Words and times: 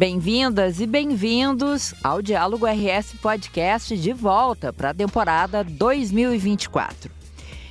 Bem-vindas 0.00 0.80
e 0.80 0.86
bem-vindos 0.86 1.92
ao 2.02 2.22
Diálogo 2.22 2.64
RS 2.64 3.16
Podcast 3.20 3.94
de 3.98 4.14
volta 4.14 4.72
para 4.72 4.88
a 4.88 4.94
temporada 4.94 5.62
2024. 5.62 7.10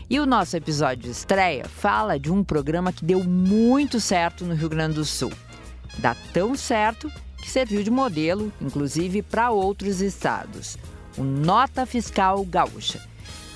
E 0.07 0.19
o 0.19 0.27
nosso 0.27 0.55
episódio 0.55 1.05
de 1.05 1.09
estreia 1.09 1.65
fala 1.65 2.19
de 2.19 2.31
um 2.31 2.43
programa 2.43 2.93
que 2.93 3.03
deu 3.03 3.23
muito 3.23 3.99
certo 3.99 4.45
no 4.45 4.53
Rio 4.53 4.69
Grande 4.69 4.93
do 4.93 5.05
Sul. 5.05 5.31
Dá 5.97 6.15
tão 6.31 6.53
certo 6.53 7.11
que 7.41 7.49
serviu 7.49 7.81
de 7.81 7.89
modelo, 7.89 8.53
inclusive, 8.61 9.23
para 9.23 9.49
outros 9.49 9.99
estados. 9.99 10.77
O 11.17 11.23
Nota 11.23 11.83
Fiscal 11.83 12.45
Gaúcha. 12.45 13.01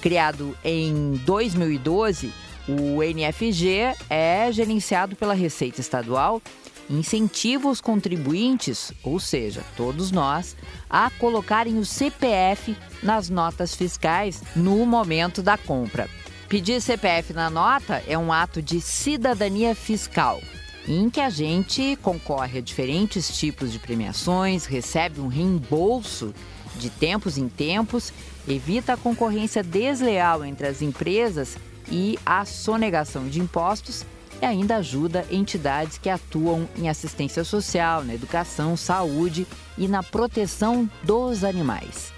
Criado 0.01 0.57
em 0.65 1.11
2012, 1.27 2.33
o 2.67 3.03
NFG 3.03 3.95
é 4.09 4.51
gerenciado 4.51 5.15
pela 5.15 5.35
Receita 5.35 5.79
Estadual 5.79 6.41
incentiva 6.89 7.69
os 7.69 7.81
contribuintes, 7.81 8.91
ou 9.03 9.19
seja, 9.19 9.63
todos 9.75 10.11
nós, 10.11 10.55
a 10.89 11.09
colocarem 11.11 11.77
o 11.77 11.85
CPF 11.85 12.75
nas 13.01 13.29
notas 13.29 13.73
fiscais 13.75 14.41
no 14.55 14.85
momento 14.85 15.41
da 15.41 15.57
compra. 15.57 16.09
Pedir 16.47 16.81
CPF 16.81 17.33
na 17.33 17.49
nota 17.49 18.03
é 18.07 18.17
um 18.17 18.31
ato 18.31 18.61
de 18.61 18.79
cidadania 18.79 19.73
fiscal, 19.73 20.41
em 20.87 21.09
que 21.09 21.19
a 21.19 21.29
gente 21.29 21.97
concorre 22.01 22.59
a 22.59 22.61
diferentes 22.61 23.35
tipos 23.37 23.71
de 23.71 23.79
premiações, 23.79 24.65
recebe 24.65 25.19
um 25.19 25.27
reembolso 25.27 26.33
de 26.75 26.89
tempos 26.89 27.37
em 27.37 27.47
tempos, 27.47 28.13
evita 28.47 28.93
a 28.93 28.97
concorrência 28.97 29.63
desleal 29.63 30.43
entre 30.43 30.67
as 30.67 30.81
empresas 30.81 31.57
e 31.89 32.19
a 32.25 32.45
sonegação 32.45 33.27
de 33.27 33.39
impostos 33.39 34.05
e 34.43 34.45
ainda 34.45 34.75
ajuda 34.75 35.25
entidades 35.31 35.97
que 35.97 36.09
atuam 36.09 36.67
em 36.75 36.89
assistência 36.89 37.45
social, 37.45 38.03
na 38.03 38.13
educação, 38.13 38.75
saúde 38.75 39.47
e 39.77 39.87
na 39.87 40.03
proteção 40.03 40.89
dos 41.01 41.45
animais. 41.45 42.11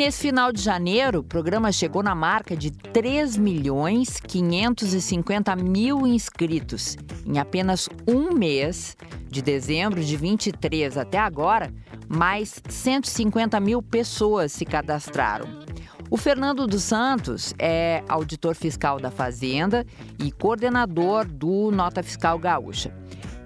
Nesse 0.00 0.22
final 0.22 0.50
de 0.50 0.62
janeiro, 0.62 1.18
o 1.18 1.22
programa 1.22 1.70
chegou 1.70 2.02
na 2.02 2.14
marca 2.14 2.56
de 2.56 2.70
3 2.70 3.36
milhões 3.36 4.18
550 4.18 5.54
mil 5.56 6.06
inscritos. 6.06 6.96
Em 7.26 7.38
apenas 7.38 7.86
um 8.08 8.32
mês, 8.32 8.96
de 9.28 9.42
dezembro 9.42 10.02
de 10.02 10.16
23 10.16 10.96
até 10.96 11.18
agora, 11.18 11.70
mais 12.08 12.62
150 12.66 13.60
mil 13.60 13.82
pessoas 13.82 14.52
se 14.52 14.64
cadastraram. 14.64 15.44
O 16.08 16.16
Fernando 16.16 16.66
dos 16.66 16.82
Santos 16.82 17.52
é 17.58 18.02
auditor 18.08 18.54
fiscal 18.54 18.98
da 18.98 19.10
Fazenda 19.10 19.84
e 20.18 20.32
coordenador 20.32 21.26
do 21.26 21.70
Nota 21.70 22.02
Fiscal 22.02 22.38
Gaúcha. 22.38 22.90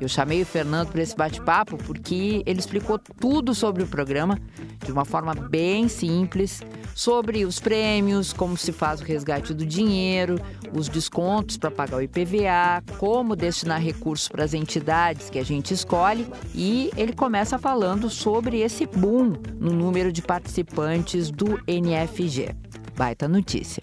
Eu 0.04 0.08
chamei 0.08 0.42
o 0.42 0.46
Fernando 0.46 0.90
para 0.90 1.00
esse 1.00 1.16
bate-papo 1.16 1.78
porque 1.78 2.42
ele 2.44 2.60
explicou 2.60 2.98
tudo 2.98 3.54
sobre 3.54 3.82
o 3.82 3.86
programa 3.86 4.38
de 4.84 4.92
uma 4.92 5.06
forma 5.06 5.34
bem 5.34 5.88
simples, 5.88 6.60
sobre 6.94 7.46
os 7.46 7.58
prêmios, 7.58 8.30
como 8.30 8.54
se 8.54 8.70
faz 8.70 9.00
o 9.00 9.04
resgate 9.04 9.54
do 9.54 9.64
dinheiro, 9.64 10.38
os 10.74 10.90
descontos 10.90 11.56
para 11.56 11.70
pagar 11.70 11.96
o 11.96 12.02
IPVA, 12.02 12.84
como 12.98 13.34
destinar 13.34 13.80
recursos 13.80 14.28
para 14.28 14.44
as 14.44 14.52
entidades 14.52 15.30
que 15.30 15.38
a 15.38 15.44
gente 15.44 15.72
escolhe 15.72 16.26
e 16.54 16.90
ele 16.98 17.14
começa 17.14 17.58
falando 17.58 18.10
sobre 18.10 18.60
esse 18.60 18.84
boom 18.84 19.32
no 19.58 19.72
número 19.72 20.12
de 20.12 20.20
participantes 20.20 21.30
do 21.30 21.58
NFG. 21.66 22.54
Baita 22.94 23.26
notícia. 23.26 23.82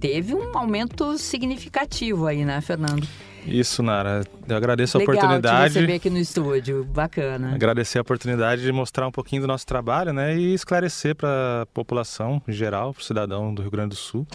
Teve 0.00 0.34
um 0.34 0.56
aumento 0.56 1.18
significativo 1.18 2.26
aí, 2.26 2.44
né, 2.44 2.60
Fernando? 2.60 3.06
Isso, 3.46 3.82
Nara. 3.82 4.24
Eu 4.48 4.56
agradeço 4.56 4.98
Legal 4.98 5.14
a 5.14 5.18
oportunidade. 5.18 5.72
Te 5.72 5.78
receber 5.78 5.94
aqui 5.94 6.10
no 6.10 6.18
estúdio, 6.18 6.84
bacana. 6.84 7.54
Agradecer 7.54 7.98
a 7.98 8.02
oportunidade 8.02 8.62
de 8.62 8.72
mostrar 8.72 9.06
um 9.06 9.12
pouquinho 9.12 9.42
do 9.42 9.48
nosso 9.48 9.64
trabalho, 9.64 10.12
né, 10.12 10.36
e 10.36 10.52
esclarecer 10.52 11.14
para 11.14 11.62
a 11.62 11.66
população 11.66 12.42
em 12.46 12.52
geral, 12.52 12.92
para 12.92 13.00
o 13.00 13.04
cidadão 13.04 13.54
do 13.54 13.62
Rio 13.62 13.70
Grande 13.70 13.90
do 13.90 13.96
Sul, 13.96 14.26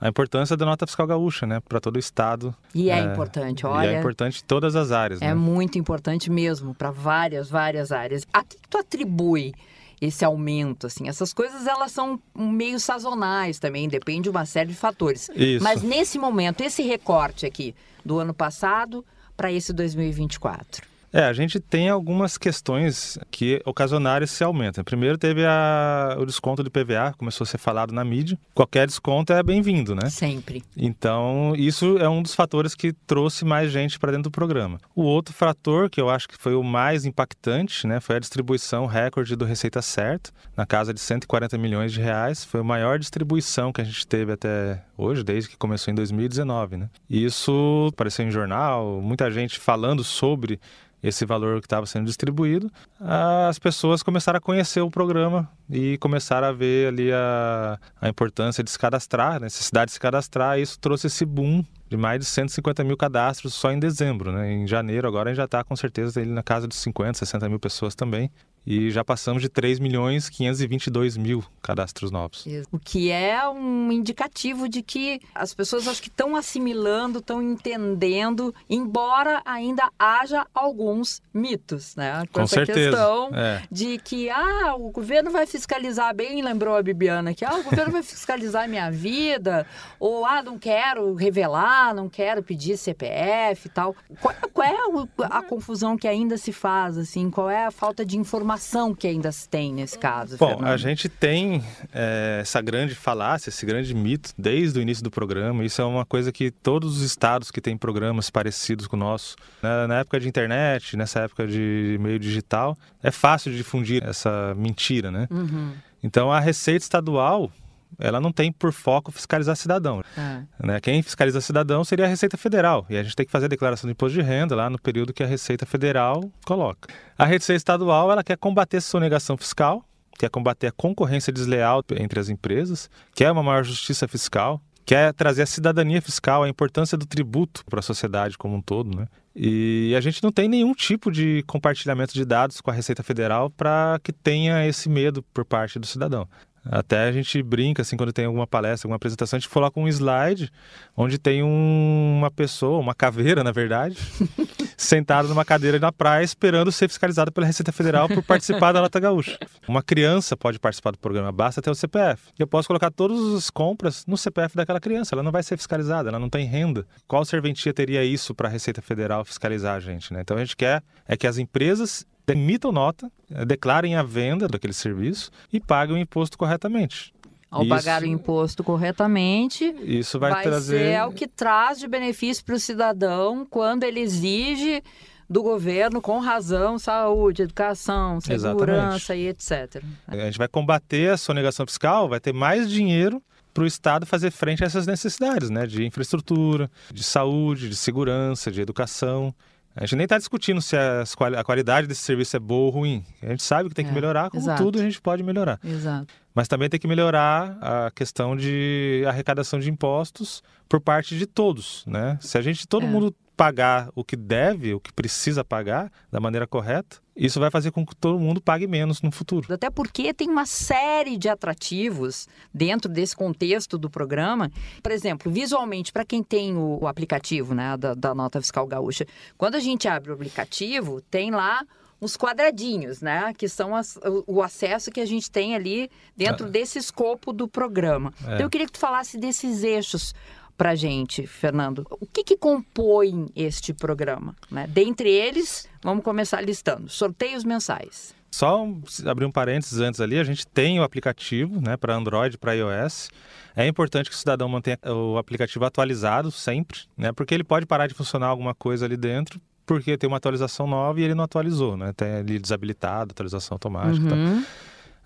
a 0.00 0.08
importância 0.08 0.56
da 0.56 0.66
nota 0.66 0.86
fiscal 0.86 1.06
gaúcha, 1.06 1.46
né, 1.46 1.60
para 1.66 1.80
todo 1.80 1.96
o 1.96 1.98
estado. 1.98 2.54
E 2.74 2.90
é, 2.90 2.98
é, 2.98 3.02
importante, 3.02 3.66
olha. 3.66 3.86
E 3.86 3.94
é 3.94 3.98
importante 3.98 4.42
em 4.42 4.46
todas 4.46 4.76
as 4.76 4.92
áreas. 4.92 5.22
É 5.22 5.28
né? 5.28 5.34
muito 5.34 5.78
importante 5.78 6.30
mesmo, 6.30 6.74
para 6.74 6.90
várias, 6.90 7.48
várias 7.48 7.90
áreas. 7.90 8.26
A 8.32 8.44
que 8.44 8.56
tu 8.68 8.78
atribui 8.78 9.54
esse 10.00 10.24
aumento, 10.24 10.86
assim. 10.86 11.08
Essas 11.08 11.32
coisas, 11.32 11.66
elas 11.66 11.92
são 11.92 12.20
meio 12.34 12.78
sazonais 12.78 13.58
também, 13.58 13.88
depende 13.88 14.22
de 14.22 14.30
uma 14.30 14.46
série 14.46 14.68
de 14.68 14.74
fatores. 14.74 15.30
Isso. 15.34 15.62
Mas 15.62 15.82
nesse 15.82 16.18
momento, 16.18 16.62
esse 16.62 16.82
recorte 16.82 17.46
aqui 17.46 17.74
do 18.04 18.18
ano 18.18 18.32
passado 18.32 19.04
para 19.36 19.52
esse 19.52 19.72
2024. 19.72 20.86
É, 21.12 21.24
a 21.24 21.32
gente 21.32 21.58
tem 21.58 21.88
algumas 21.88 22.36
questões 22.36 23.18
que 23.30 23.60
ocasionaram 23.64 24.24
esse 24.24 24.44
aumento. 24.44 24.84
Primeiro 24.84 25.16
teve 25.16 25.44
a, 25.44 26.16
o 26.18 26.26
desconto 26.26 26.62
do 26.62 26.70
PVA, 26.70 27.14
começou 27.16 27.44
a 27.44 27.46
ser 27.46 27.58
falado 27.58 27.92
na 27.92 28.04
mídia. 28.04 28.38
Qualquer 28.54 28.86
desconto 28.86 29.32
é 29.32 29.42
bem-vindo, 29.42 29.94
né? 29.94 30.10
Sempre. 30.10 30.62
Então, 30.76 31.54
isso 31.56 31.96
é 31.98 32.08
um 32.08 32.22
dos 32.22 32.34
fatores 32.34 32.74
que 32.74 32.92
trouxe 32.92 33.44
mais 33.44 33.70
gente 33.70 33.98
para 33.98 34.12
dentro 34.12 34.24
do 34.24 34.30
programa. 34.30 34.78
O 34.94 35.02
outro 35.02 35.34
fator, 35.34 35.88
que 35.88 36.00
eu 36.00 36.10
acho 36.10 36.28
que 36.28 36.36
foi 36.36 36.54
o 36.54 36.62
mais 36.62 37.06
impactante, 37.06 37.86
né, 37.86 38.00
foi 38.00 38.16
a 38.16 38.18
distribuição 38.18 38.86
recorde 38.86 39.34
do 39.34 39.44
Receita 39.44 39.80
Certa, 39.80 40.30
na 40.56 40.66
casa 40.66 40.92
de 40.92 41.00
140 41.00 41.56
milhões 41.56 41.92
de 41.92 42.00
reais. 42.00 42.44
Foi 42.44 42.60
a 42.60 42.64
maior 42.64 42.98
distribuição 42.98 43.72
que 43.72 43.80
a 43.80 43.84
gente 43.84 44.06
teve 44.06 44.32
até 44.32 44.82
hoje, 44.96 45.22
desde 45.22 45.48
que 45.48 45.56
começou 45.56 45.90
em 45.90 45.94
2019, 45.94 46.76
né? 46.76 46.90
Isso 47.08 47.88
apareceu 47.92 48.26
em 48.26 48.30
jornal, 48.30 49.00
muita 49.00 49.30
gente 49.30 49.58
falando 49.58 50.04
sobre 50.04 50.60
esse 51.02 51.24
valor 51.24 51.60
que 51.60 51.66
estava 51.66 51.86
sendo 51.86 52.06
distribuído, 52.06 52.70
as 53.00 53.58
pessoas 53.58 54.02
começaram 54.02 54.38
a 54.38 54.40
conhecer 54.40 54.80
o 54.80 54.90
programa 54.90 55.48
e 55.70 55.96
começaram 55.98 56.48
a 56.48 56.52
ver 56.52 56.88
ali 56.88 57.12
a, 57.12 57.78
a 58.00 58.08
importância 58.08 58.64
de 58.64 58.70
se 58.70 58.78
cadastrar, 58.78 59.36
a 59.36 59.40
necessidade 59.40 59.86
de 59.86 59.92
se 59.92 60.00
cadastrar, 60.00 60.58
e 60.58 60.62
isso 60.62 60.78
trouxe 60.78 61.06
esse 61.06 61.24
boom 61.24 61.64
de 61.88 61.96
mais 61.96 62.20
de 62.20 62.26
150 62.26 62.84
mil 62.84 62.96
cadastros 62.96 63.54
só 63.54 63.70
em 63.72 63.78
dezembro. 63.78 64.32
Né? 64.32 64.52
Em 64.52 64.66
janeiro, 64.66 65.08
agora 65.08 65.30
a 65.30 65.32
gente 65.32 65.38
já 65.38 65.44
está 65.44 65.64
com 65.64 65.74
certeza 65.74 66.20
ele 66.20 66.30
na 66.30 66.42
casa 66.42 66.68
de 66.68 66.74
50, 66.74 67.18
60 67.18 67.48
mil 67.48 67.58
pessoas 67.58 67.94
também 67.94 68.30
e 68.68 68.90
já 68.90 69.02
passamos 69.02 69.40
de 69.40 69.48
3 69.48 69.78
milhões 69.78 70.28
522 70.28 71.16
mil 71.16 71.42
cadastros 71.62 72.10
novos. 72.10 72.44
O 72.70 72.78
que 72.78 73.10
é 73.10 73.48
um 73.48 73.90
indicativo 73.90 74.68
de 74.68 74.82
que 74.82 75.22
as 75.34 75.54
pessoas 75.54 75.88
acho 75.88 76.02
que 76.02 76.10
estão 76.10 76.36
assimilando, 76.36 77.20
estão 77.20 77.42
entendendo, 77.42 78.54
embora 78.68 79.40
ainda 79.46 79.90
haja 79.98 80.46
alguns 80.54 81.22
mitos, 81.32 81.96
né? 81.96 82.26
Com, 82.26 82.34
Com 82.34 82.40
essa 82.42 82.56
certeza. 82.56 82.90
questão 82.90 83.30
é. 83.32 83.62
de 83.72 83.96
que 83.96 84.28
ah, 84.28 84.74
o 84.76 84.90
governo 84.90 85.30
vai 85.30 85.46
fiscalizar 85.46 86.14
bem, 86.14 86.42
lembrou 86.42 86.76
a 86.76 86.82
Bibiana 86.82 87.32
que 87.32 87.46
ah, 87.46 87.54
o 87.54 87.62
governo 87.62 87.92
vai 87.92 88.02
fiscalizar 88.04 88.68
minha 88.68 88.90
vida, 88.90 89.66
ou 89.98 90.26
ah, 90.26 90.42
não 90.42 90.58
quero 90.58 91.14
revelar, 91.14 91.94
não 91.94 92.10
quero 92.10 92.42
pedir 92.42 92.76
CPF 92.76 93.66
e 93.66 93.70
tal. 93.70 93.96
Qual, 94.20 94.34
qual 94.52 94.68
é 94.68 94.76
a, 95.24 95.38
a 95.38 95.42
confusão 95.42 95.96
que 95.96 96.06
ainda 96.06 96.36
se 96.36 96.52
faz 96.52 96.98
assim? 96.98 97.30
Qual 97.30 97.48
é 97.48 97.64
a 97.64 97.70
falta 97.70 98.04
de 98.04 98.18
informação 98.18 98.57
que 98.94 99.06
ainda 99.06 99.30
se 99.32 99.48
tem 99.48 99.72
nesse 99.72 99.98
caso? 99.98 100.36
Bom, 100.36 100.48
Fernando? 100.48 100.72
a 100.72 100.76
gente 100.76 101.08
tem 101.08 101.62
é, 101.92 102.38
essa 102.42 102.60
grande 102.60 102.94
falácia, 102.94 103.50
esse 103.50 103.64
grande 103.64 103.94
mito 103.94 104.32
desde 104.36 104.78
o 104.78 104.82
início 104.82 105.02
do 105.02 105.10
programa. 105.10 105.64
Isso 105.64 105.80
é 105.80 105.84
uma 105.84 106.04
coisa 106.04 106.32
que 106.32 106.50
todos 106.50 106.98
os 106.98 107.02
estados 107.02 107.50
que 107.50 107.60
têm 107.60 107.76
programas 107.76 108.30
parecidos 108.30 108.86
com 108.86 108.96
o 108.96 108.98
nosso, 108.98 109.36
né, 109.62 109.86
na 109.86 110.00
época 110.00 110.20
de 110.20 110.28
internet, 110.28 110.96
nessa 110.96 111.20
época 111.20 111.46
de 111.46 111.96
meio 112.00 112.18
digital, 112.18 112.76
é 113.02 113.10
fácil 113.10 113.50
de 113.50 113.58
difundir 113.58 114.02
essa 114.04 114.54
mentira, 114.56 115.10
né? 115.10 115.26
Uhum. 115.30 115.72
Então 116.02 116.30
a 116.30 116.40
Receita 116.40 116.84
Estadual 116.84 117.50
ela 117.98 118.20
não 118.20 118.32
tem 118.32 118.52
por 118.52 118.72
foco 118.72 119.12
fiscalizar 119.12 119.56
cidadão. 119.56 120.02
É. 120.16 120.42
Né? 120.66 120.80
Quem 120.80 121.02
fiscaliza 121.02 121.40
cidadão 121.40 121.84
seria 121.84 122.04
a 122.04 122.08
Receita 122.08 122.36
Federal. 122.36 122.86
E 122.88 122.96
a 122.96 123.02
gente 123.02 123.14
tem 123.14 123.26
que 123.26 123.32
fazer 123.32 123.46
a 123.46 123.48
declaração 123.48 123.88
de 123.88 123.92
imposto 123.92 124.18
de 124.18 124.22
renda 124.22 124.54
lá 124.54 124.68
no 124.68 124.78
período 124.80 125.12
que 125.12 125.22
a 125.22 125.26
Receita 125.26 125.66
Federal 125.66 126.30
coloca. 126.44 126.88
A 127.16 127.24
Receita 127.24 127.56
Estadual 127.56 128.10
ela 128.12 128.24
quer 128.24 128.36
combater 128.36 128.78
a 128.78 128.80
sonegação 128.80 129.36
fiscal, 129.36 129.84
quer 130.18 130.28
combater 130.28 130.66
a 130.66 130.72
concorrência 130.72 131.32
desleal 131.32 131.84
entre 131.96 132.18
as 132.18 132.28
empresas, 132.28 132.90
quer 133.14 133.30
uma 133.30 133.42
maior 133.42 133.64
justiça 133.64 134.08
fiscal, 134.08 134.60
quer 134.84 135.12
trazer 135.12 135.42
a 135.42 135.46
cidadania 135.46 136.00
fiscal, 136.00 136.42
a 136.42 136.48
importância 136.48 136.96
do 136.96 137.06
tributo 137.06 137.62
para 137.66 137.80
a 137.80 137.82
sociedade 137.82 138.38
como 138.38 138.56
um 138.56 138.62
todo, 138.62 138.96
né? 138.96 139.06
E 139.40 139.94
a 139.96 140.00
gente 140.00 140.20
não 140.20 140.32
tem 140.32 140.48
nenhum 140.48 140.74
tipo 140.74 141.12
de 141.12 141.44
compartilhamento 141.46 142.12
de 142.12 142.24
dados 142.24 142.60
com 142.60 142.70
a 142.72 142.74
Receita 142.74 143.04
Federal 143.04 143.50
para 143.50 144.00
que 144.02 144.12
tenha 144.12 144.66
esse 144.66 144.88
medo 144.88 145.22
por 145.22 145.44
parte 145.44 145.78
do 145.78 145.86
cidadão. 145.86 146.26
Até 146.70 147.04
a 147.04 147.12
gente 147.12 147.42
brinca, 147.42 147.82
assim, 147.82 147.96
quando 147.96 148.12
tem 148.12 148.26
alguma 148.26 148.46
palestra, 148.46 148.86
alguma 148.86 148.96
apresentação, 148.96 149.36
a 149.36 149.40
gente 149.40 149.48
coloca 149.48 149.80
um 149.80 149.88
slide 149.88 150.50
onde 150.96 151.18
tem 151.18 151.42
um, 151.42 152.18
uma 152.18 152.30
pessoa, 152.30 152.78
uma 152.78 152.94
caveira, 152.94 153.42
na 153.42 153.52
verdade, 153.52 153.96
sentado 154.76 155.28
numa 155.28 155.44
cadeira 155.44 155.78
na 155.78 155.90
praia 155.90 156.22
esperando 156.22 156.70
ser 156.70 156.88
fiscalizado 156.88 157.32
pela 157.32 157.46
Receita 157.46 157.72
Federal 157.72 158.08
por 158.08 158.22
participar 158.22 158.72
da 158.72 158.80
Lata 158.80 159.00
Gaúcha. 159.00 159.38
Uma 159.66 159.82
criança 159.82 160.36
pode 160.36 160.58
participar 160.58 160.90
do 160.90 160.98
programa, 160.98 161.32
basta 161.32 161.62
ter 161.62 161.70
o 161.70 161.74
CPF. 161.74 162.30
Eu 162.38 162.46
posso 162.46 162.68
colocar 162.68 162.90
todas 162.90 163.34
as 163.34 163.50
compras 163.50 164.04
no 164.06 164.16
CPF 164.16 164.54
daquela 164.54 164.80
criança, 164.80 165.14
ela 165.14 165.22
não 165.22 165.32
vai 165.32 165.42
ser 165.42 165.56
fiscalizada, 165.56 166.10
ela 166.10 166.18
não 166.18 166.28
tem 166.28 166.46
renda. 166.46 166.86
Qual 167.06 167.24
serventia 167.24 167.72
teria 167.72 168.04
isso 168.04 168.34
para 168.34 168.48
a 168.48 168.50
Receita 168.50 168.82
Federal 168.82 169.24
fiscalizar 169.24 169.76
a 169.76 169.80
gente? 169.80 170.12
Né? 170.12 170.20
Então 170.20 170.36
a 170.36 170.40
gente 170.40 170.56
quer 170.56 170.82
é 171.06 171.16
que 171.16 171.26
as 171.26 171.38
empresas 171.38 172.06
emitam 172.32 172.72
nota, 172.72 173.10
eh, 173.30 173.44
declarem 173.44 173.94
a 173.94 174.02
venda 174.02 174.48
daquele 174.48 174.72
serviço 174.72 175.30
e 175.52 175.60
paguem 175.60 175.96
o 175.96 175.98
imposto 175.98 176.36
corretamente. 176.36 177.12
Ao 177.50 177.62
isso, 177.62 177.70
pagar 177.70 178.02
o 178.02 178.06
imposto 178.06 178.62
corretamente, 178.62 179.74
isso 179.82 180.18
vai, 180.18 180.32
vai 180.32 180.42
trazer... 180.42 180.78
ser 180.78 181.02
o 181.06 181.12
que 181.12 181.26
traz 181.26 181.78
de 181.78 181.88
benefício 181.88 182.44
para 182.44 182.54
o 182.54 182.60
cidadão 182.60 183.46
quando 183.48 183.84
ele 183.84 184.00
exige 184.00 184.82
do 185.28 185.42
governo 185.42 186.00
com 186.00 186.18
razão, 186.18 186.78
saúde, 186.78 187.42
educação, 187.42 188.20
segurança 188.20 189.14
Exatamente. 189.14 189.14
e 189.14 189.28
etc. 189.28 189.82
A 190.06 190.16
gente 190.16 190.38
vai 190.38 190.48
combater 190.48 191.10
a 191.10 191.16
sonegação 191.16 191.66
fiscal, 191.66 192.08
vai 192.08 192.20
ter 192.20 192.32
mais 192.32 192.70
dinheiro 192.70 193.22
para 193.52 193.64
o 193.64 193.66
Estado 193.66 194.06
fazer 194.06 194.30
frente 194.30 194.62
a 194.62 194.66
essas 194.66 194.86
necessidades, 194.86 195.50
né? 195.50 195.66
De 195.66 195.84
infraestrutura, 195.84 196.70
de 196.92 197.02
saúde, 197.02 197.68
de 197.68 197.76
segurança, 197.76 198.50
de 198.50 198.60
educação. 198.60 199.34
A 199.80 199.86
gente 199.86 199.94
nem 199.94 200.04
está 200.04 200.18
discutindo 200.18 200.60
se 200.60 200.76
a 200.76 201.44
qualidade 201.44 201.86
desse 201.86 202.02
serviço 202.02 202.36
é 202.36 202.40
boa 202.40 202.64
ou 202.64 202.70
ruim. 202.70 203.04
A 203.22 203.28
gente 203.28 203.44
sabe 203.44 203.68
que 203.68 203.74
tem 203.76 203.84
que 203.84 203.92
é, 203.92 203.94
melhorar, 203.94 204.28
como 204.28 204.42
exato. 204.42 204.60
tudo 204.60 204.80
a 204.80 204.82
gente 204.82 205.00
pode 205.00 205.22
melhorar. 205.22 205.60
Exato. 205.64 206.12
Mas 206.34 206.48
também 206.48 206.68
tem 206.68 206.80
que 206.80 206.88
melhorar 206.88 207.56
a 207.60 207.90
questão 207.92 208.36
de 208.36 209.04
arrecadação 209.06 209.60
de 209.60 209.70
impostos 209.70 210.42
por 210.68 210.80
parte 210.80 211.16
de 211.16 211.26
todos, 211.26 211.84
né? 211.86 212.18
Se 212.20 212.36
a 212.36 212.42
gente, 212.42 212.66
todo 212.66 212.86
é. 212.86 212.88
mundo 212.88 213.14
pagar 213.38 213.88
o 213.94 214.02
que 214.02 214.16
deve, 214.16 214.74
o 214.74 214.80
que 214.80 214.92
precisa 214.92 215.44
pagar 215.44 215.92
da 216.10 216.18
maneira 216.18 216.44
correta, 216.44 216.96
isso 217.14 217.38
vai 217.38 217.52
fazer 217.52 217.70
com 217.70 217.86
que 217.86 217.94
todo 217.94 218.18
mundo 218.18 218.40
pague 218.40 218.66
menos 218.66 219.00
no 219.00 219.12
futuro. 219.12 219.54
Até 219.54 219.70
porque 219.70 220.12
tem 220.12 220.28
uma 220.28 220.44
série 220.44 221.16
de 221.16 221.28
atrativos 221.28 222.26
dentro 222.52 222.90
desse 222.90 223.14
contexto 223.14 223.78
do 223.78 223.88
programa. 223.88 224.50
Por 224.82 224.90
exemplo, 224.90 225.30
visualmente, 225.30 225.92
para 225.92 226.04
quem 226.04 226.20
tem 226.20 226.56
o, 226.56 226.84
aplicativo 226.88 227.54
né, 227.54 227.76
da, 227.76 227.94
da 227.94 228.12
Nota 228.12 228.40
Fiscal 228.40 228.66
Gaúcha, 228.66 229.06
quando 229.36 229.54
a 229.54 229.60
gente 229.60 229.86
abre 229.86 230.10
o 230.10 230.14
aplicativo, 230.14 231.00
tem 231.02 231.30
lá 231.30 231.62
uns 232.02 232.16
quadradinhos, 232.16 233.00
né? 233.00 233.32
Que 233.36 233.48
são 233.48 233.74
as, 233.74 233.98
o, 234.26 234.42
acesso 234.42 234.90
que 234.90 235.00
a 235.00 235.06
gente 235.06 235.30
tem 235.30 235.54
ali 235.54 235.88
dentro 236.16 236.46
é. 236.46 236.50
desse 236.50 236.78
escopo 236.78 237.32
do 237.32 237.46
programa. 237.46 238.12
É. 238.20 238.34
Então, 238.34 238.46
eu 238.46 238.50
queria 238.50 238.66
que 238.66 238.72
tu 238.72 238.80
falasse 238.80 239.16
desses 239.16 239.62
eixos 239.62 240.12
para 240.58 240.74
gente, 240.74 241.24
Fernando. 241.24 241.86
O 242.00 242.04
que, 242.04 242.24
que 242.24 242.36
compõe 242.36 243.28
este 243.34 243.72
programa? 243.72 244.34
Né? 244.50 244.66
Dentre 244.66 245.08
eles, 245.08 245.68
vamos 245.82 246.02
começar 246.02 246.40
listando: 246.42 246.88
sorteios 246.88 247.44
mensais. 247.44 248.12
Só 248.30 248.66
abrir 249.06 249.24
um 249.24 249.30
parênteses 249.30 249.78
antes 249.80 250.00
ali, 250.00 250.18
a 250.18 250.24
gente 250.24 250.46
tem 250.46 250.78
o 250.78 250.82
aplicativo 250.82 251.62
né, 251.62 251.78
para 251.78 251.94
Android, 251.94 252.36
para 252.36 252.52
iOS. 252.52 253.08
É 253.56 253.66
importante 253.66 254.10
que 254.10 254.14
o 254.14 254.18
cidadão 254.18 254.48
mantenha 254.48 254.78
o 254.84 255.16
aplicativo 255.16 255.64
atualizado 255.64 256.30
sempre, 256.30 256.80
né, 256.94 257.10
porque 257.10 257.32
ele 257.32 257.42
pode 257.42 257.64
parar 257.64 257.86
de 257.86 257.94
funcionar 257.94 258.26
alguma 258.26 258.54
coisa 258.54 258.84
ali 258.84 258.98
dentro, 258.98 259.40
porque 259.64 259.96
tem 259.96 260.08
uma 260.08 260.18
atualização 260.18 260.66
nova 260.66 261.00
e 261.00 261.04
ele 261.04 261.14
não 261.14 261.24
atualizou, 261.24 261.76
né? 261.76 261.92
Tem 261.94 262.16
ali 262.16 262.38
desabilitado, 262.38 263.12
atualização 263.12 263.54
automática. 263.54 264.14
Uhum. 264.14 264.38
É, 264.40 264.44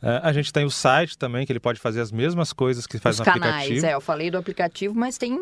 a 0.02 0.32
gente 0.32 0.52
tem 0.52 0.64
o 0.64 0.70
site 0.70 1.16
também, 1.16 1.46
que 1.46 1.52
ele 1.52 1.60
pode 1.60 1.78
fazer 1.78 2.00
as 2.00 2.10
mesmas 2.10 2.52
coisas 2.52 2.86
que 2.86 2.98
faz 2.98 3.16
os 3.16 3.20
no 3.20 3.24
canais, 3.24 3.54
aplicativo. 3.54 3.86
É, 3.86 3.94
eu 3.94 4.00
falei 4.00 4.30
do 4.30 4.36
aplicativo, 4.36 4.94
mas 4.94 5.16
tem, 5.16 5.38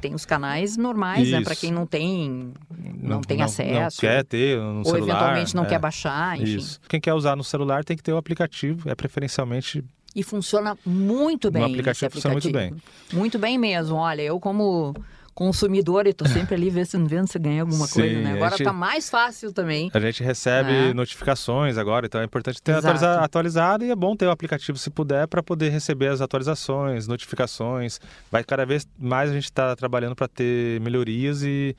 tem 0.00 0.14
os 0.14 0.26
canais 0.26 0.76
normais, 0.76 1.30
né? 1.30 1.40
Para 1.40 1.56
quem 1.56 1.72
não 1.72 1.86
tem, 1.86 2.52
não, 2.78 3.16
não 3.16 3.20
tem 3.20 3.38
não, 3.38 3.46
acesso. 3.46 3.96
Não 3.96 4.10
quer 4.10 4.24
ter 4.24 4.58
no 4.58 4.78
ou 4.78 4.84
celular. 4.84 5.00
Ou 5.00 5.08
eventualmente 5.08 5.56
não 5.56 5.64
é, 5.64 5.66
quer 5.66 5.78
baixar, 5.78 6.38
enfim. 6.38 6.56
Isso. 6.56 6.80
Quem 6.88 7.00
quer 7.00 7.14
usar 7.14 7.34
no 7.34 7.44
celular 7.44 7.84
tem 7.84 7.96
que 7.96 8.02
ter 8.02 8.12
o 8.12 8.16
aplicativo, 8.16 8.90
é 8.90 8.94
preferencialmente 8.94 9.82
e 10.14 10.22
funciona 10.22 10.78
muito 10.86 11.50
bem. 11.50 11.62
O 11.62 11.66
aplicativo, 11.66 12.06
aplicativo 12.06 12.12
funciona 12.12 12.34
muito 12.34 12.52
bem. 12.52 12.74
Muito 13.12 13.38
bem 13.38 13.58
mesmo. 13.58 13.96
Olha, 13.96 14.22
eu 14.22 14.38
como 14.38 14.94
consumidor 15.34 16.06
e 16.06 16.12
tô 16.12 16.26
sempre 16.26 16.54
ali 16.54 16.70
vendo, 16.70 17.06
vendo 17.06 17.26
se 17.26 17.38
ganha 17.38 17.62
alguma 17.62 17.86
Sim, 17.86 18.00
coisa, 18.00 18.20
né? 18.20 18.32
Agora 18.34 18.56
gente, 18.56 18.64
tá 18.64 18.72
mais 18.72 19.10
fácil 19.10 19.52
também. 19.52 19.90
A 19.92 20.00
gente 20.00 20.22
recebe 20.22 20.70
né? 20.70 20.92
notificações 20.94 21.76
agora, 21.76 22.06
então 22.06 22.20
é 22.20 22.24
importante 22.24 22.62
ter 22.62 22.74
atualiza, 22.74 23.20
atualizado 23.20 23.84
e 23.84 23.90
é 23.90 23.96
bom 23.96 24.14
ter 24.14 24.26
o 24.26 24.30
aplicativo 24.30 24.78
se 24.78 24.90
puder 24.90 25.26
para 25.26 25.42
poder 25.42 25.70
receber 25.70 26.08
as 26.08 26.20
atualizações, 26.20 27.08
notificações. 27.08 28.00
Vai 28.30 28.44
cada 28.44 28.64
vez 28.64 28.86
mais 28.98 29.30
a 29.30 29.34
gente 29.34 29.44
está 29.44 29.74
trabalhando 29.74 30.14
para 30.14 30.28
ter 30.28 30.80
melhorias 30.80 31.42
e 31.42 31.74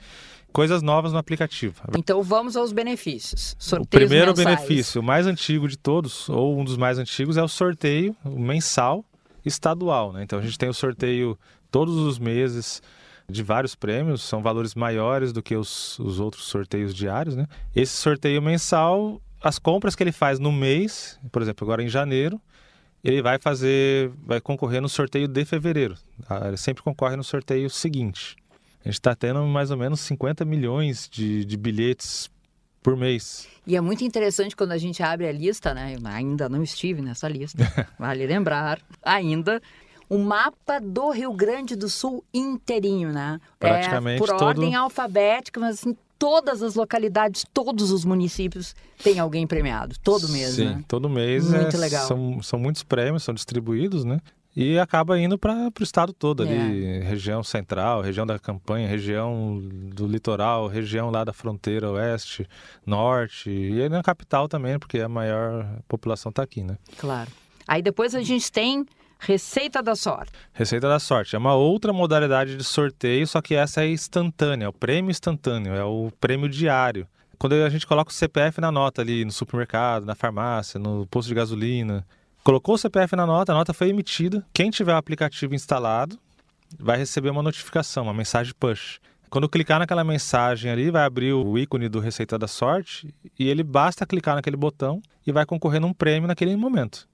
coisas 0.52 0.82
novas 0.82 1.14
no 1.14 1.18
aplicativo. 1.18 1.76
Então 1.98 2.22
vamos 2.24 2.56
aos 2.56 2.72
benefícios. 2.72 3.56
Sorteios 3.60 3.88
o 3.88 3.90
primeiro 3.90 4.36
mensais. 4.36 4.56
benefício, 4.56 5.02
o 5.02 5.04
mais 5.04 5.28
antigo 5.28 5.68
de 5.68 5.78
todos, 5.78 6.30
ou 6.30 6.60
um 6.60 6.64
dos 6.64 6.78
mais 6.78 6.98
antigos, 6.98 7.38
é 7.38 7.44
o 7.44 7.48
sorteio 7.48 8.16
mensal 8.26 9.04
estadual. 9.46 10.12
Né? 10.12 10.24
Então 10.24 10.40
a 10.40 10.42
gente 10.42 10.58
tem 10.58 10.68
o 10.68 10.74
sorteio 10.74 11.38
todos 11.70 11.96
os 11.96 12.18
meses 12.18 12.82
de 13.30 13.44
vários 13.44 13.76
prêmios, 13.76 14.22
são 14.22 14.42
valores 14.42 14.76
maiores 14.76 15.34
do 15.34 15.42
que 15.42 15.56
os, 15.56 15.98
os 16.00 16.20
outros 16.20 16.46
sorteios 16.46 16.94
diários, 16.94 17.36
né? 17.36 17.48
Esse 17.76 17.94
sorteio 17.94 18.42
mensal, 18.42 19.22
as 19.42 19.58
compras 19.58 19.96
que 19.96 20.04
ele 20.04 20.12
faz 20.12 20.40
no 20.40 20.52
mês, 20.52 21.20
por 21.32 21.42
exemplo, 21.42 21.66
agora 21.66 21.82
em 21.84 21.90
janeiro, 21.90 22.40
ele 23.04 23.22
vai 23.22 23.38
fazer, 23.38 24.12
vai 24.26 24.42
concorrer 24.42 24.82
no 24.82 24.90
sorteio 24.90 25.28
de 25.28 25.46
fevereiro. 25.46 25.96
Ah, 26.28 26.48
ele 26.48 26.58
sempre 26.58 26.84
concorre 26.84 27.16
no 27.16 27.24
sorteio 27.24 27.70
seguinte. 27.70 28.36
A 28.84 28.88
gente 28.88 28.96
está 28.96 29.16
tendo 29.16 29.44
mais 29.44 29.72
ou 29.72 29.78
menos 29.78 30.00
50 30.02 30.46
milhões 30.46 31.10
de, 31.12 31.46
de 31.46 31.58
bilhetes 31.58 32.30
por 32.82 32.96
mês. 32.96 33.48
E 33.66 33.76
é 33.76 33.82
muito 33.82 34.04
interessante 34.04 34.56
quando 34.56 34.72
a 34.72 34.78
gente 34.78 35.02
abre 35.02 35.28
a 35.28 35.32
lista, 35.32 35.74
né? 35.74 35.96
Eu 35.96 36.08
ainda 36.08 36.48
não 36.48 36.62
estive 36.62 37.02
nessa 37.02 37.28
lista, 37.28 37.64
vale 37.98 38.26
lembrar, 38.28 38.80
ainda 39.02 39.60
o 40.10 40.18
mapa 40.18 40.80
do 40.80 41.10
Rio 41.10 41.34
Grande 41.34 41.76
do 41.76 41.90
Sul 41.90 42.24
inteirinho, 42.34 43.12
né? 43.12 43.40
Praticamente 43.60 44.16
é, 44.16 44.20
por 44.20 44.30
todo... 44.30 44.44
ordem 44.44 44.76
alfabética, 44.76 45.60
mas 45.60 45.80
assim, 45.80 45.96
todas 46.18 46.62
as 46.62 46.76
localidades, 46.76 47.46
todos 47.54 47.92
os 47.92 48.06
municípios 48.06 48.76
têm 49.04 49.20
alguém 49.20 49.46
premiado, 49.46 49.96
todo 50.04 50.30
mês, 50.30 50.56
Sim, 50.56 50.66
né? 50.66 50.84
todo 50.88 51.10
mês. 51.10 51.50
Muito 51.50 51.76
é, 51.76 51.80
legal. 51.80 52.08
São, 52.08 52.42
são 52.42 52.60
muitos 52.60 52.84
prêmios, 52.84 53.24
são 53.24 53.34
distribuídos, 53.34 54.04
né? 54.04 54.20
E 54.56 54.80
acaba 54.80 55.20
indo 55.20 55.38
para 55.38 55.70
o 55.78 55.84
estado 55.84 56.14
todo 56.14 56.44
ali, 56.44 56.86
é. 56.86 57.00
região 57.00 57.44
central, 57.44 58.02
região 58.02 58.26
da 58.26 58.40
campanha, 58.40 58.88
região 58.88 59.60
do 59.94 60.08
litoral, 60.08 60.68
região 60.68 61.10
lá 61.10 61.26
da 61.26 61.34
fronteira 61.34 61.92
oeste, 61.92 62.48
norte, 62.86 63.50
e 63.50 63.90
na 63.90 64.02
capital 64.02 64.48
também, 64.48 64.80
porque 64.80 65.00
a 65.02 65.10
maior 65.10 65.68
população 65.90 66.30
está 66.30 66.42
aqui, 66.42 66.64
né? 66.64 66.78
Claro. 66.98 67.30
Aí 67.68 67.82
depois 67.82 68.16
a 68.16 68.22
gente 68.22 68.50
tem 68.50 68.86
Receita 69.26 69.82
da 69.82 69.96
Sorte. 69.96 70.32
Receita 70.54 70.88
da 70.88 71.00
Sorte 71.00 71.36
é 71.36 71.40
uma 71.40 71.56
outra 71.56 71.92
modalidade 71.92 72.56
de 72.56 72.64
sorteio, 72.64 73.26
só 73.26 73.42
que 73.42 73.56
essa 73.56 73.84
é 73.84 73.90
instantânea, 73.90 74.66
é 74.66 74.70
o 74.70 74.74
prêmio 74.74 75.10
instantâneo, 75.10 75.74
é 75.74 75.84
o 75.84 76.12
prêmio 76.22 76.48
diário. 76.48 77.08
Quando 77.40 77.54
a 77.54 77.70
gente 77.70 77.88
coloca 77.88 78.12
o 78.12 78.14
CPF 78.14 78.62
na 78.62 78.72
nota 78.72 79.02
ali 79.02 79.26
no 79.26 79.32
supermercado, 79.32 80.06
na 80.06 80.14
farmácia, 80.14 80.80
no 80.80 81.08
posto 81.08 81.30
de 81.30 81.34
gasolina, 81.34 82.06
colocou 82.44 82.76
o 82.76 82.78
CPF 82.78 83.16
na 83.16 83.26
nota, 83.26 83.52
a 83.52 83.56
nota 83.56 83.74
foi 83.74 83.90
emitida. 83.90 84.46
Quem 84.54 84.70
tiver 84.70 84.94
o 84.94 84.98
aplicativo 84.98 85.56
instalado 85.56 86.20
vai 86.78 86.96
receber 87.00 87.32
uma 87.32 87.42
notificação, 87.42 88.04
uma 88.04 88.14
mensagem 88.14 88.54
push. 88.60 89.00
Quando 89.28 89.50
clicar 89.50 89.80
naquela 89.80 90.04
mensagem 90.04 90.70
ali, 90.70 90.92
vai 90.92 91.04
abrir 91.04 91.34
o 91.34 91.58
ícone 91.58 91.90
do 91.90 92.00
Receita 92.00 92.38
da 92.38 92.48
Sorte 92.48 93.12
e 93.40 93.50
ele 93.50 93.64
basta 93.64 94.06
clicar 94.06 94.36
naquele 94.36 94.56
botão 94.56 95.02
e 95.26 95.32
vai 95.32 95.48
concorrer 95.48 95.82
num 95.82 95.94
prêmio 95.94 96.28
naquele 96.28 96.56
momento. 96.56 97.08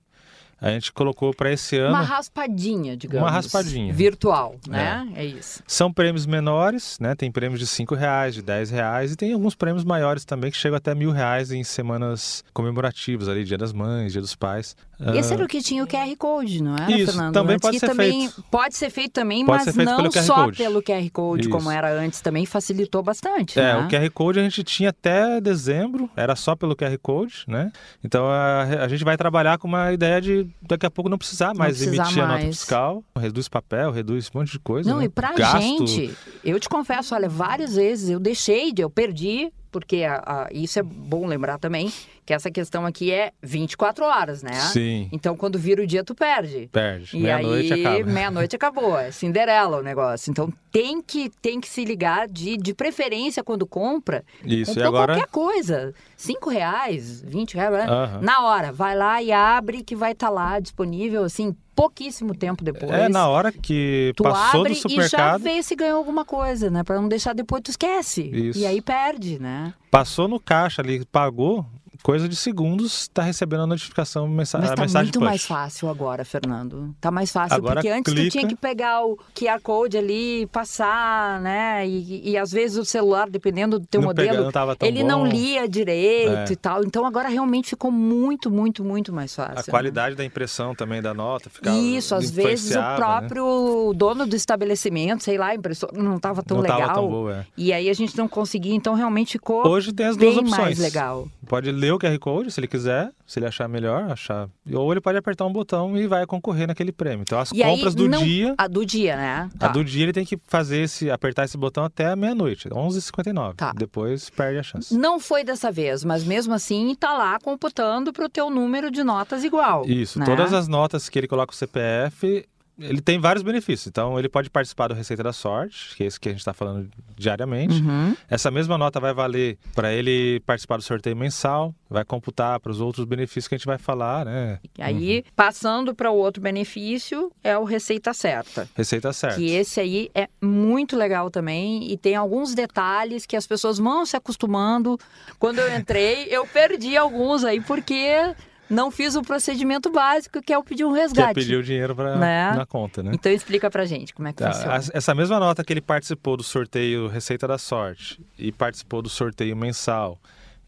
A 0.61 0.69
gente 0.69 0.93
colocou 0.93 1.33
para 1.33 1.51
esse 1.51 1.75
ano. 1.75 1.89
Uma 1.95 2.03
raspadinha, 2.03 2.95
digamos. 2.95 3.27
Uma 3.27 3.31
raspadinha. 3.31 3.91
Virtual, 3.91 4.55
né? 4.67 5.11
É. 5.15 5.23
é. 5.23 5.25
isso. 5.25 5.63
São 5.65 5.91
prêmios 5.91 6.27
menores, 6.27 6.99
né? 6.99 7.15
Tem 7.15 7.31
prêmios 7.31 7.59
de 7.59 7.65
5 7.65 7.95
reais, 7.95 8.35
de 8.35 8.43
10 8.43 8.69
reais 8.69 9.11
e 9.11 9.15
tem 9.15 9.33
alguns 9.33 9.55
prêmios 9.55 9.83
maiores 9.83 10.23
também 10.23 10.51
que 10.51 10.57
chegam 10.57 10.77
até 10.77 10.93
mil 10.93 11.09
reais 11.09 11.51
em 11.51 11.63
semanas 11.63 12.43
comemorativas 12.53 13.27
ali, 13.27 13.43
Dia 13.43 13.57
das 13.57 13.73
Mães, 13.73 14.11
Dia 14.11 14.21
dos 14.21 14.35
Pais. 14.35 14.75
Esse 15.15 15.33
era 15.33 15.43
o 15.43 15.47
que 15.47 15.61
tinha 15.61 15.83
o 15.83 15.87
QR 15.87 16.15
Code, 16.15 16.61
não 16.61 16.75
era, 16.75 16.91
Isso, 16.91 17.11
Fernando? 17.13 17.33
também 17.33 17.55
antes, 17.55 17.67
pode 17.67 17.79
ser 17.79 17.87
também 17.87 18.29
feito. 18.29 18.43
Pode 18.51 18.75
ser 18.75 18.89
feito 18.91 19.11
também, 19.11 19.43
pode 19.43 19.65
mas 19.65 19.75
feito 19.75 19.89
não 19.89 19.97
pelo 19.97 20.23
só 20.23 20.45
Code. 20.45 20.57
pelo 20.57 20.83
QR 20.83 21.09
Code, 21.09 21.41
Isso. 21.41 21.49
como 21.49 21.71
era 21.71 21.91
antes, 21.91 22.21
também 22.21 22.45
facilitou 22.45 23.01
bastante. 23.01 23.59
É, 23.59 23.73
né? 23.73 23.79
o 23.79 23.87
QR 23.87 24.11
Code 24.11 24.39
a 24.39 24.43
gente 24.43 24.63
tinha 24.63 24.89
até 24.89 25.41
dezembro, 25.41 26.07
era 26.15 26.35
só 26.35 26.55
pelo 26.55 26.75
QR 26.75 26.95
Code, 27.01 27.45
né? 27.47 27.71
Então 28.03 28.27
a, 28.27 28.61
a 28.83 28.87
gente 28.87 29.03
vai 29.03 29.17
trabalhar 29.17 29.57
com 29.57 29.67
uma 29.67 29.91
ideia 29.91 30.21
de 30.21 30.47
daqui 30.61 30.85
a 30.85 30.91
pouco 30.91 31.09
não 31.09 31.17
precisar 31.17 31.53
mais 31.53 31.79
não 31.79 31.87
precisar 31.87 32.03
emitir 32.03 32.17
mais. 32.17 32.29
a 32.29 32.37
nota 32.37 32.47
fiscal, 32.47 33.03
reduz 33.17 33.47
papel, 33.47 33.91
reduz 33.91 34.29
um 34.33 34.39
monte 34.39 34.51
de 34.51 34.59
coisa. 34.59 34.89
Não, 34.89 34.99
né? 34.99 35.05
e 35.05 35.09
pra 35.09 35.33
Gasto... 35.33 35.61
gente, 35.61 36.13
eu 36.43 36.59
te 36.59 36.69
confesso, 36.69 37.13
olha, 37.13 37.29
várias 37.29 37.75
vezes 37.75 38.09
eu 38.09 38.19
deixei 38.19 38.71
de, 38.71 38.81
eu 38.81 38.89
perdi 38.89 39.51
porque 39.71 40.03
a, 40.03 40.21
a, 40.25 40.47
isso 40.51 40.77
é 40.77 40.83
bom 40.83 41.25
lembrar 41.25 41.57
também, 41.57 41.91
que 42.25 42.33
essa 42.33 42.51
questão 42.51 42.85
aqui 42.85 43.11
é 43.11 43.31
24 43.41 44.05
horas, 44.05 44.43
né? 44.43 44.53
Sim. 44.53 45.09
Então, 45.11 45.35
quando 45.35 45.57
vira 45.57 45.81
o 45.81 45.87
dia, 45.87 46.03
tu 46.03 46.13
perde. 46.13 46.69
Perde. 46.71 47.17
E 47.17 47.21
meia-noite 47.21 47.73
aí, 47.73 47.85
acaba. 47.85 48.11
meia-noite 48.11 48.55
acabou. 48.55 48.97
É 48.97 49.11
Cinderela 49.11 49.77
o 49.77 49.83
negócio. 49.83 50.29
Então, 50.29 50.51
tem 50.71 51.01
que, 51.01 51.29
tem 51.41 51.59
que 51.59 51.67
se 51.67 51.83
ligar 51.83 52.27
de, 52.27 52.57
de 52.57 52.73
preferência 52.73 53.43
quando 53.43 53.65
compra. 53.65 54.23
Isso, 54.45 54.71
comprou 54.71 54.85
e 54.85 54.87
agora... 54.87 55.13
qualquer 55.13 55.31
coisa. 55.31 55.93
5 56.15 56.49
reais, 56.49 57.21
20 57.21 57.55
reais? 57.55 57.89
Aham. 57.89 58.21
na 58.21 58.43
hora. 58.43 58.71
Vai 58.71 58.95
lá 58.95 59.21
e 59.21 59.31
abre 59.31 59.83
que 59.83 59.95
vai 59.95 60.11
estar 60.11 60.29
lá 60.29 60.59
disponível, 60.59 61.23
assim, 61.23 61.55
pouquíssimo 61.81 62.35
tempo 62.35 62.63
depois. 62.63 62.91
É, 62.91 63.09
na 63.09 63.27
hora 63.27 63.51
que 63.51 64.13
Tu 64.15 64.23
passou 64.23 64.61
abre 64.61 64.73
do 64.73 64.77
e 64.77 64.81
já 64.81 64.81
supermercado, 64.81 65.41
vê 65.41 65.63
se 65.63 65.75
ganhou 65.75 65.97
alguma 65.97 66.23
coisa, 66.23 66.69
né? 66.69 66.83
Pra 66.83 67.01
não 67.01 67.07
deixar 67.07 67.33
depois 67.33 67.61
tu 67.63 67.71
esquece. 67.71 68.21
Isso. 68.21 68.59
E 68.59 68.65
aí 68.65 68.79
perde, 68.81 69.39
né? 69.39 69.73
passou 69.89 70.27
no 70.27 70.39
caixa 70.39 70.81
ali, 70.81 71.03
pagou, 71.05 71.65
coisa 72.01 72.27
de 72.27 72.35
segundos, 72.35 73.07
tá 73.07 73.21
recebendo 73.21 73.63
a 73.63 73.67
notificação, 73.67 74.27
mensa 74.27 74.57
Mas 74.57 74.71
tá 74.71 74.81
mensagem 74.81 75.05
muito 75.07 75.19
push. 75.19 75.25
mais 75.27 75.45
fácil 75.45 75.89
agora, 75.89 76.25
Fernando. 76.25 76.95
Tá 76.99 77.11
mais 77.11 77.31
fácil, 77.31 77.55
Agora 77.57 77.75
porque 77.75 77.89
antes 77.89 78.11
tu 78.11 78.15
clica. 78.15 78.31
tinha 78.31 78.47
que 78.47 78.55
pegar 78.55 79.05
o 79.05 79.17
QR 79.35 79.59
Code 79.61 79.97
ali, 79.97 80.47
passar, 80.47 81.39
né? 81.41 81.87
E, 81.87 82.31
e 82.31 82.37
às 82.37 82.51
vezes 82.51 82.77
o 82.77 82.85
celular, 82.85 83.29
dependendo 83.29 83.79
do 83.79 83.85
teu 83.85 84.01
não 84.01 84.07
modelo, 84.07 84.51
pega- 84.51 84.65
não 84.65 84.75
ele 84.87 85.03
não 85.03 85.19
bom. 85.23 85.27
lia 85.27 85.67
direito 85.67 86.49
É. 86.49 86.53
e 86.53 86.55
tal. 86.55 86.83
Então 86.83 87.05
agora 87.05 87.29
realmente 87.29 87.69
ficou 87.69 87.91
muito, 87.91 88.49
muito, 88.49 88.83
muito 88.83 89.13
mais 89.13 89.35
fácil. 89.35 89.53
A 89.53 89.55
né? 89.57 89.63
qualidade 89.69 90.15
da 90.15 90.25
impressão 90.25 90.73
também 90.73 91.01
da 91.01 91.13
nota 91.13 91.49
ficava 91.49 91.77
Isso, 91.77 92.15
às 92.15 92.29
vezes 92.31 92.75
o 92.75 92.79
né? 92.79 92.95
próprio 92.95 93.93
dono 93.95 94.25
do 94.25 94.35
estabelecimento, 94.35 95.23
sei 95.23 95.37
lá, 95.37 95.47
a 95.47 95.55
impressora 95.55 95.91
não 96.01 96.15
estava 96.17 96.41
tão 96.41 96.57
não 96.57 96.63
legal. 96.63 96.79
tava 96.81 96.93
tão 96.93 97.09
boa, 97.09 97.33
é. 97.37 97.45
E 97.57 97.73
aí 97.73 97.89
a 97.89 97.93
gente 97.93 98.17
não 98.17 98.27
conseguia, 98.27 98.73
então 98.75 98.93
realmente 98.93 99.33
ficou 99.33 99.67
Hoje 99.67 99.91
tem 99.93 100.05
as 100.07 100.17
duas 100.17 100.35
bem 100.35 100.43
opções. 100.43 100.61
mais 100.61 100.79
legal. 100.79 101.27
Pode 101.47 101.71
ler 101.71 101.90
o 101.95 101.99
QR 101.99 102.17
Code 102.19 102.51
se 102.51 102.59
ele 102.59 102.67
quiser, 102.67 103.11
se 103.25 103.39
ele 103.39 103.45
achar 103.45 103.67
melhor, 103.67 104.11
achar. 104.11 104.49
Ou 104.73 104.91
ele 104.91 105.01
pode 105.01 105.17
apertar 105.17 105.45
um 105.45 105.51
botão 105.51 105.97
e 105.97 106.07
vai 106.07 106.25
concorrer 106.25 106.67
naquele 106.67 106.91
prêmio. 106.91 107.21
Então 107.23 107.39
as 107.39 107.51
E 107.51 107.61
aí, 107.63 107.71
compras 107.75 107.95
do 107.95 108.07
não- 108.07 108.23
dia, 108.23 108.53
A 108.57 108.67
do 108.67 108.85
dia, 108.85 109.15
né? 109.15 109.49
a 109.55 109.57
Tá. 109.57 109.67
do 109.69 109.83
dia 109.83 110.03
ele 110.03 110.13
tem 110.13 110.25
que 110.25 110.37
fazer 110.47 110.81
esse, 110.83 111.09
apertar 111.09 111.45
esse 111.45 111.57
botão 111.57 111.83
até 111.83 112.07
a 112.07 112.15
meia-noite, 112.15 112.67
11h59. 112.69 113.55
Tá. 113.55 113.73
Depois 113.75 114.29
perde 114.29 114.59
a 114.59 114.63
chance. 114.63 114.95
Não 114.95 115.19
foi 115.19 115.43
dessa 115.43 115.71
vez, 115.71 116.03
mas 116.03 116.23
mesmo 116.23 116.53
assim 116.53 116.95
tá 116.99 117.13
lá 117.13 117.37
computando 117.39 118.11
pro 118.13 118.29
teu 118.29 118.49
número 118.49 118.91
de 118.91 119.03
notas 119.03 119.43
igual. 119.43 119.85
Isso, 119.87 120.19
né? 120.19 120.25
todas 120.25 120.53
as 120.53 120.67
notas 120.67 121.09
que 121.09 121.17
ele 121.19 121.27
coloca 121.27 121.53
o 121.53 121.55
CPF, 121.55 122.45
ele 122.79 123.01
tem 123.01 123.19
vários 123.19 123.43
benefícios. 123.43 123.87
Então, 123.87 124.17
ele 124.17 124.29
pode 124.29 124.49
participar 124.49 124.87
do 124.87 124.93
Receita 124.93 125.23
da 125.23 125.33
Sorte, 125.33 125.95
que 125.95 126.03
é 126.03 126.07
esse 126.07 126.19
que 126.19 126.29
a 126.29 126.31
gente 126.31 126.39
está 126.39 126.53
falando 126.53 126.89
diariamente. 127.15 127.75
Uhum. 127.81 128.15
Essa 128.29 128.49
mesma 128.49 128.77
nota 128.77 128.99
vai 128.99 129.13
valer 129.13 129.57
para 129.75 129.93
ele 129.93 130.39
participar 130.41 130.77
do 130.77 130.83
sorteio 130.83 131.15
mensal, 131.15 131.73
vai 131.89 132.03
computar 132.03 132.59
para 132.59 132.71
os 132.71 132.81
outros 132.81 133.05
benefícios 133.05 133.47
que 133.47 133.55
a 133.55 133.57
gente 133.57 133.67
vai 133.67 133.77
falar, 133.77 134.25
né? 134.25 134.59
E 134.77 134.81
aí, 134.81 135.23
passando 135.35 135.93
para 135.93 136.09
o 136.11 136.15
outro 136.15 136.41
benefício, 136.41 137.31
é 137.43 137.57
o 137.57 137.63
Receita 137.63 138.13
Certa. 138.13 138.67
Receita 138.75 139.13
certa. 139.13 139.37
Que 139.37 139.51
esse 139.51 139.79
aí 139.79 140.09
é 140.13 140.27
muito 140.41 140.95
legal 140.95 141.29
também 141.29 141.91
e 141.91 141.97
tem 141.97 142.15
alguns 142.15 142.53
detalhes 142.53 143.25
que 143.25 143.35
as 143.35 143.45
pessoas 143.45 143.77
vão 143.77 144.05
se 144.05 144.15
acostumando. 144.15 144.97
Quando 145.37 145.59
eu 145.59 145.75
entrei, 145.75 146.27
eu 146.29 146.45
perdi 146.45 146.95
alguns 146.97 147.43
aí 147.43 147.61
porque 147.61 148.33
não 148.71 148.89
fiz 148.89 149.15
o 149.15 149.21
procedimento 149.21 149.91
básico 149.91 150.41
que 150.41 150.51
é 150.53 150.57
o 150.57 150.63
pedir 150.63 150.85
um 150.85 150.93
Que 150.93 150.99
é 150.99 151.01
resgate. 151.03 151.33
pedir 151.35 151.55
o 151.57 151.63
dinheiro 151.63 151.95
pra, 151.95 152.15
Né? 152.15 152.53
na 152.55 152.65
conta, 152.65 153.03
né? 153.03 153.11
Então 153.13 153.31
explica 153.31 153.69
pra 153.69 153.85
gente 153.85 154.13
como 154.13 154.27
é 154.27 154.33
que 154.33 154.41
Tá, 154.41 154.51
funciona. 154.53 154.79
Essa 154.93 155.13
mesma 155.13 155.39
nota 155.39 155.63
que 155.63 155.73
ele 155.73 155.81
participou 155.81 156.35
do 156.37 156.43
sorteio 156.43 157.07
Receita 157.07 157.47
da 157.47 157.57
Sorte 157.57 158.19
e 158.37 158.51
participou 158.51 159.01
do 159.01 159.09
sorteio 159.09 159.55
mensal, 159.55 160.17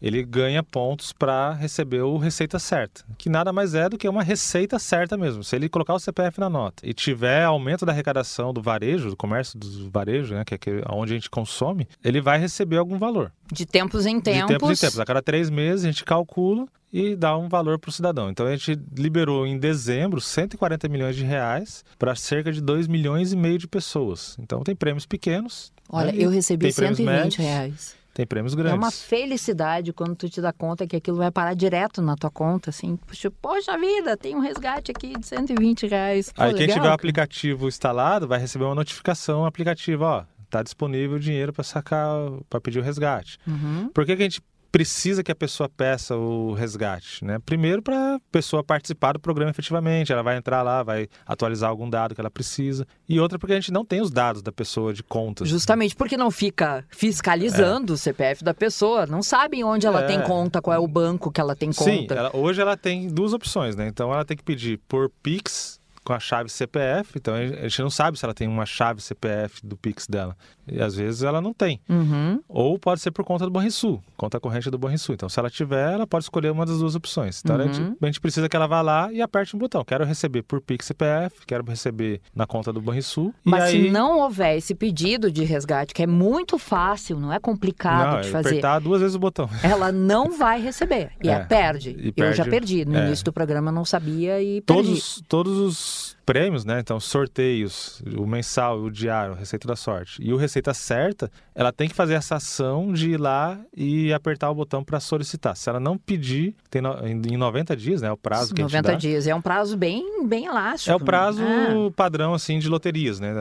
ele 0.04 0.22
ganha 0.22 0.62
pontos 0.62 1.14
para 1.14 1.54
receber 1.54 2.02
o 2.02 2.18
Receita 2.18 2.58
Certa, 2.58 3.02
que 3.16 3.30
nada 3.30 3.54
mais 3.54 3.74
é 3.74 3.88
do 3.88 3.96
que 3.96 4.06
uma 4.06 4.22
receita 4.22 4.78
certa 4.78 5.16
mesmo. 5.16 5.42
Se 5.42 5.56
ele 5.56 5.66
colocar 5.66 5.94
o 5.94 5.98
CPF 5.98 6.38
na 6.38 6.50
nota 6.50 6.86
e 6.86 6.92
tiver 6.92 7.42
aumento 7.42 7.86
da 7.86 7.92
arrecadação 7.92 8.52
do 8.52 8.60
varejo, 8.60 9.08
do 9.08 9.16
comércio 9.16 9.58
do 9.58 9.90
varejo, 9.90 10.34
né, 10.34 10.44
que 10.44 10.54
é 10.54 10.82
onde 10.90 11.14
a 11.14 11.16
gente 11.16 11.30
consome, 11.30 11.88
ele 12.04 12.20
vai 12.20 12.38
receber 12.38 12.76
algum 12.76 12.98
valor. 12.98 13.32
De 13.50 13.64
tempos 13.64 14.04
em 14.04 14.20
tempos. 14.20 14.42
De 14.42 14.58
tempos 14.58 14.78
em 14.78 14.80
tempos. 14.82 15.00
A 15.00 15.06
cada 15.06 15.22
três 15.22 15.48
meses 15.48 15.86
a 15.86 15.88
gente 15.88 16.04
calcula 16.04 16.66
e 16.92 17.16
dá 17.16 17.34
um 17.38 17.48
valor 17.48 17.78
para 17.78 17.88
o 17.88 17.92
cidadão. 17.92 18.28
Então 18.28 18.46
a 18.46 18.54
gente 18.54 18.78
liberou 18.94 19.46
em 19.46 19.58
dezembro 19.58 20.20
140 20.20 20.86
milhões 20.86 21.16
de 21.16 21.24
reais 21.24 21.82
para 21.98 22.14
cerca 22.14 22.52
de 22.52 22.60
2 22.60 22.88
milhões 22.88 23.32
e 23.32 23.36
meio 23.36 23.56
de 23.56 23.66
pessoas. 23.66 24.36
Então 24.38 24.62
tem 24.62 24.76
prêmios 24.76 25.06
pequenos. 25.06 25.72
Olha, 25.88 26.12
né, 26.12 26.18
eu 26.18 26.28
recebi 26.28 26.66
tem 26.66 26.74
prêmios 26.74 26.98
120 26.98 27.16
médios, 27.16 27.36
reais. 27.36 28.03
Tem 28.14 28.24
prêmios 28.24 28.52
É 28.54 28.56
grandes. 28.56 28.78
uma 28.78 28.90
felicidade 28.92 29.92
quando 29.92 30.14
tu 30.14 30.28
te 30.30 30.40
dá 30.40 30.52
conta 30.52 30.86
que 30.86 30.94
aquilo 30.94 31.16
vai 31.16 31.32
parar 31.32 31.52
direto 31.54 32.00
na 32.00 32.14
tua 32.14 32.30
conta, 32.30 32.70
assim. 32.70 32.96
Puxa, 32.96 33.28
poxa 33.30 33.76
vida, 33.76 34.16
tem 34.16 34.36
um 34.36 34.40
resgate 34.40 34.92
aqui 34.92 35.18
de 35.18 35.26
120 35.26 35.88
reais. 35.88 36.32
Pô, 36.32 36.42
Aí 36.42 36.52
quem 36.52 36.60
legal, 36.60 36.76
tiver 36.76 36.88
o 36.88 36.92
aplicativo 36.92 37.66
instalado 37.66 38.28
vai 38.28 38.38
receber 38.38 38.64
uma 38.64 38.74
notificação 38.76 39.40
no 39.40 39.46
aplicativo, 39.46 40.04
ó, 40.04 40.24
tá 40.48 40.62
disponível 40.62 41.16
o 41.16 41.20
dinheiro 41.20 41.52
para 41.52 41.64
sacar, 41.64 42.14
para 42.48 42.60
pedir 42.60 42.78
o 42.78 42.82
resgate. 42.82 43.36
Uhum. 43.46 43.90
Por 43.92 44.06
que, 44.06 44.14
que 44.14 44.22
a 44.22 44.26
gente 44.26 44.40
precisa 44.78 45.22
que 45.22 45.30
a 45.30 45.36
pessoa 45.36 45.68
peça 45.68 46.16
o 46.16 46.52
resgate, 46.52 47.24
né? 47.24 47.38
Primeiro 47.46 47.80
para 47.80 48.16
a 48.16 48.20
pessoa 48.32 48.64
participar 48.64 49.12
do 49.12 49.20
programa 49.20 49.52
efetivamente, 49.52 50.12
ela 50.12 50.20
vai 50.20 50.36
entrar 50.36 50.62
lá, 50.62 50.82
vai 50.82 51.06
atualizar 51.24 51.70
algum 51.70 51.88
dado 51.88 52.12
que 52.12 52.20
ela 52.20 52.28
precisa. 52.30 52.84
E 53.08 53.20
outra 53.20 53.38
porque 53.38 53.52
a 53.52 53.56
gente 53.60 53.70
não 53.72 53.84
tem 53.84 54.00
os 54.00 54.10
dados 54.10 54.42
da 54.42 54.50
pessoa 54.50 54.92
de 54.92 55.04
contas. 55.04 55.48
Justamente 55.48 55.94
porque 55.94 56.16
não 56.16 56.28
fica 56.28 56.84
fiscalizando 56.88 57.92
o 57.92 57.96
CPF 57.96 58.42
da 58.42 58.52
pessoa, 58.52 59.06
não 59.06 59.22
sabem 59.22 59.62
onde 59.62 59.86
ela 59.86 60.00
É. 60.02 60.06
tem 60.06 60.20
conta, 60.22 60.60
qual 60.60 60.74
é 60.74 60.78
o 60.80 60.88
banco 60.88 61.30
que 61.30 61.40
ela 61.40 61.54
tem 61.54 61.70
Sim, 61.70 62.00
conta. 62.00 62.14
ela- 62.16 62.36
hoje 62.36 62.60
ela 62.60 62.76
tem 62.76 63.06
duas 63.06 63.32
opções, 63.32 63.76
né? 63.76 63.86
Então 63.86 64.12
ela 64.12 64.24
tem 64.24 64.36
que 64.36 64.42
pedir 64.42 64.80
por 64.88 65.08
Pix 65.22 65.78
com 66.04 66.12
a 66.12 66.20
chave 66.20 66.50
CPF, 66.50 67.12
então 67.16 67.32
a 67.34 67.46
gente 67.46 67.80
não 67.80 67.88
sabe 67.88 68.18
se 68.18 68.24
ela 68.26 68.34
tem 68.34 68.46
uma 68.46 68.66
chave 68.66 69.00
CPF 69.00 69.64
do 69.64 69.74
Pix 69.76 70.06
dela. 70.06 70.36
E 70.66 70.80
às 70.80 70.94
vezes 70.96 71.22
ela 71.22 71.40
não 71.40 71.52
tem. 71.52 71.80
Uhum. 71.88 72.40
Ou 72.48 72.78
pode 72.78 73.00
ser 73.00 73.10
por 73.10 73.24
conta 73.24 73.44
do 73.44 73.50
Banrisul, 73.50 74.02
conta 74.16 74.40
corrente 74.40 74.70
do 74.70 74.78
Banrisul. 74.78 75.14
Então, 75.14 75.28
se 75.28 75.38
ela 75.38 75.50
tiver, 75.50 75.92
ela 75.92 76.06
pode 76.06 76.24
escolher 76.24 76.50
uma 76.50 76.64
das 76.66 76.78
duas 76.78 76.94
opções. 76.94 77.40
Então, 77.44 77.56
a, 77.56 77.58
Uhum. 77.64 77.72
gente, 77.72 77.96
a 78.00 78.06
gente 78.06 78.20
precisa 78.20 78.48
que 78.48 78.56
ela 78.56 78.66
vá 78.66 78.80
lá 78.82 79.12
e 79.12 79.20
aperte 79.20 79.54
um 79.54 79.58
botão. 79.58 79.84
Quero 79.84 80.04
receber 80.04 80.42
por 80.42 80.60
Pix 80.60 80.86
CPF, 80.86 81.46
quero 81.46 81.64
receber 81.64 82.20
na 82.34 82.46
conta 82.46 82.72
do 82.72 82.80
Banrisul. 82.80 83.34
Mas 83.44 83.64
aí, 83.64 83.84
se 83.86 83.90
não 83.90 84.20
houver 84.20 84.56
esse 84.56 84.74
pedido 84.74 85.30
de 85.30 85.44
resgate, 85.44 85.92
que 85.94 86.02
é 86.02 86.06
muito 86.06 86.58
fácil, 86.58 87.18
não 87.20 87.32
é 87.32 87.38
complicado 87.38 88.14
não, 88.14 88.20
de 88.22 88.28
é 88.28 88.30
fazer, 88.30 88.48
apertar 88.50 88.78
duas 88.80 89.00
vezes 89.00 89.14
o 89.16 89.18
botão. 89.18 89.48
ela 89.62 89.92
não 89.92 90.36
vai 90.38 90.60
receber. 90.60 91.10
E 91.22 91.28
É, 91.28 91.34
a 91.34 91.40
perde. 91.44 91.90
e 91.90 92.12
Eu 92.16 92.32
já 92.32 92.44
perde- 92.44 92.50
perdi. 92.50 92.84
No 92.84 92.96
é. 92.98 93.06
início 93.06 93.24
do 93.24 93.32
programa 93.32 93.70
eu 93.70 93.74
não 93.74 93.84
sabia 93.84 94.40
e 94.42 94.60
perdi. 94.60 94.82
Todos, 94.84 95.22
todos 95.28 95.58
os 95.58 96.16
prêmios, 96.24 96.64
né? 96.64 96.80
Então, 96.80 96.98
sorteios, 96.98 98.02
o 98.16 98.26
mensal, 98.26 98.78
o 98.80 98.90
diário, 98.90 99.34
a 99.34 99.36
Receita 99.36 99.66
da 99.68 99.76
Sorte 99.76 100.22
e 100.22 100.32
o 100.32 100.36
Receita 100.36 100.72
Certa, 100.74 101.30
ela 101.54 101.72
tem 101.72 101.88
que 101.88 101.94
fazer 101.94 102.14
essa 102.14 102.36
ação 102.36 102.92
de 102.92 103.10
ir 103.10 103.16
lá 103.20 103.58
e 103.76 104.12
apertar 104.12 104.50
o 104.50 104.54
botão 104.54 104.82
para 104.84 105.00
solicitar. 105.00 105.56
Se 105.56 105.68
ela 105.68 105.78
não 105.80 105.96
pedir, 105.98 106.54
tem 106.70 106.80
no- 106.82 107.06
em 107.06 107.36
90 107.36 107.76
dias, 107.76 108.02
né? 108.02 108.08
É 108.08 108.12
o 108.12 108.16
prazo 108.16 108.54
que 108.54 108.60
a 108.62 108.64
gente 108.64 108.72
90 108.72 108.92
dá. 108.92 108.98
dias. 108.98 109.26
É 109.26 109.34
um 109.34 109.40
prazo 109.42 109.76
bem, 109.76 110.26
bem 110.26 110.46
elástico. 110.46 110.90
É 110.90 110.94
o 110.94 111.00
prazo 111.00 111.42
Ah, 111.42 111.90
padrão, 111.94 112.34
assim, 112.34 112.58
de 112.58 112.68
loterias, 112.68 113.20
né? 113.20 113.32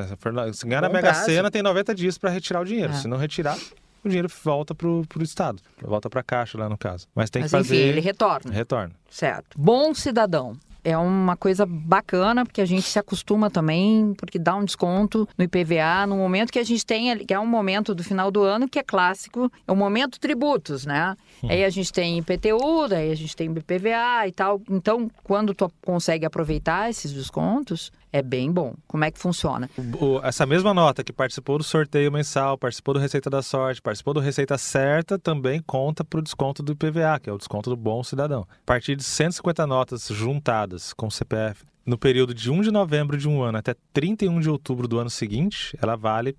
Se 0.54 0.66
ganhar 0.66 0.82
na 0.82 0.88
Bom 0.90 0.94
Mega 0.96 1.10
prazo. 1.10 1.26
Sena, 1.26 1.50
tem 1.52 1.62
90 1.62 1.94
dias 1.96 2.18
para 2.18 2.30
retirar 2.30 2.62
o 2.62 2.66
dinheiro. 2.66 2.92
É. 2.94 2.96
Se 2.96 3.08
não 3.08 3.18
retirar, 3.18 3.58
o 4.04 4.08
dinheiro 4.10 4.28
volta 4.44 4.76
pro, 4.76 5.04
pro 5.08 5.24
Estado. 5.24 5.60
Volta 5.82 6.10
pra 6.10 6.22
Caixa 6.22 6.58
lá, 6.58 6.68
no 6.68 6.78
caso. 6.78 7.08
Mas 7.16 7.30
tem 7.30 7.42
mas 7.44 7.52
que 7.52 7.58
enfim, 7.58 7.68
fazer... 7.70 7.78
ele 7.82 8.02
retorna. 8.02 8.52
Retorna. 8.52 8.92
Certo. 9.10 9.58
Bom 9.58 9.94
cidadão. 9.94 10.58
É 10.84 10.98
uma 10.98 11.38
coisa 11.38 11.66
bacana, 11.66 12.46
porque 12.46 12.60
a 12.60 12.66
gente 12.66 12.84
se 12.84 13.00
acostuma 13.00 13.50
também, 13.50 14.14
porque 14.18 14.38
dá 14.38 14.56
um 14.56 14.66
desconto 14.66 15.28
no 15.38 15.44
IPVA, 15.46 16.06
no 16.08 16.18
momento 16.18 16.52
que 16.52 16.60
a 16.60 16.64
gente 16.64 16.86
tem, 16.86 17.18
que 17.26 17.34
é 17.34 17.40
um 17.40 17.46
momento 17.46 17.96
do 17.96 18.04
final 18.04 18.30
do 18.30 18.44
ano, 18.44 18.68
que 18.68 18.78
é 18.78 18.84
clássico, 18.84 19.52
é 19.68 19.72
o 19.72 19.76
momento 19.76 20.20
tributos, 20.20 20.86
né? 20.86 21.16
Aí 21.50 21.64
a 21.64 21.70
gente 21.70 21.92
tem 21.92 22.18
IPTU, 22.18 22.88
daí 22.90 23.12
a 23.12 23.16
gente 23.16 23.36
tem 23.36 23.50
IPVA 23.50 24.28
e 24.28 24.32
tal. 24.32 24.62
Então, 24.70 25.10
quando 25.24 25.54
tu 25.54 25.72
consegue 25.86 26.26
aproveitar 26.26 26.90
esses 26.90 27.14
descontos, 27.14 27.92
é 28.14 28.22
bem 28.22 28.52
bom. 28.52 28.74
Como 28.88 29.04
é 29.04 29.12
que 29.12 29.20
funciona? 29.20 29.70
O- 30.00 30.22
essa 30.24 30.46
mesma 30.46 30.74
nota 30.74 31.04
que 31.04 31.12
participou 31.12 31.58
do 31.58 31.64
sorteio 31.64 32.12
mensal, 32.12 32.58
participou 32.58 32.94
do 32.94 33.00
Receita 33.00 33.30
da 33.30 33.42
Sorte, 33.42 33.82
participou 33.82 34.14
do 34.14 34.20
Receita 34.20 34.58
Certa, 34.58 35.20
também 35.20 35.62
conta 35.66 36.04
para 36.06 36.20
o 36.20 36.24
desconto 36.24 36.62
do 36.64 36.72
IPVA, 36.74 37.20
que 37.20 37.30
é 37.30 37.34
o 37.34 37.38
desconto 37.38 37.70
do 37.70 37.76
Bom 37.76 38.04
Cidadão. 38.04 38.48
A 38.50 38.66
partir 38.66 38.96
de 38.96 39.04
150 39.04 39.66
notas 39.68 40.08
juntadas 40.08 40.94
com 40.94 41.10
CPF 41.10 41.66
no 41.86 41.98
período 41.98 42.34
de 42.34 42.50
1 42.50 42.62
de 42.62 42.72
novembro 42.72 43.18
de 43.18 43.28
um 43.28 43.42
ano 43.44 43.58
até 43.58 43.76
31 43.92 44.40
de 44.40 44.50
outubro 44.50 44.88
do 44.88 45.00
ano 45.00 45.10
seguinte, 45.10 45.78
ela 45.82 45.98
vale 45.98 46.34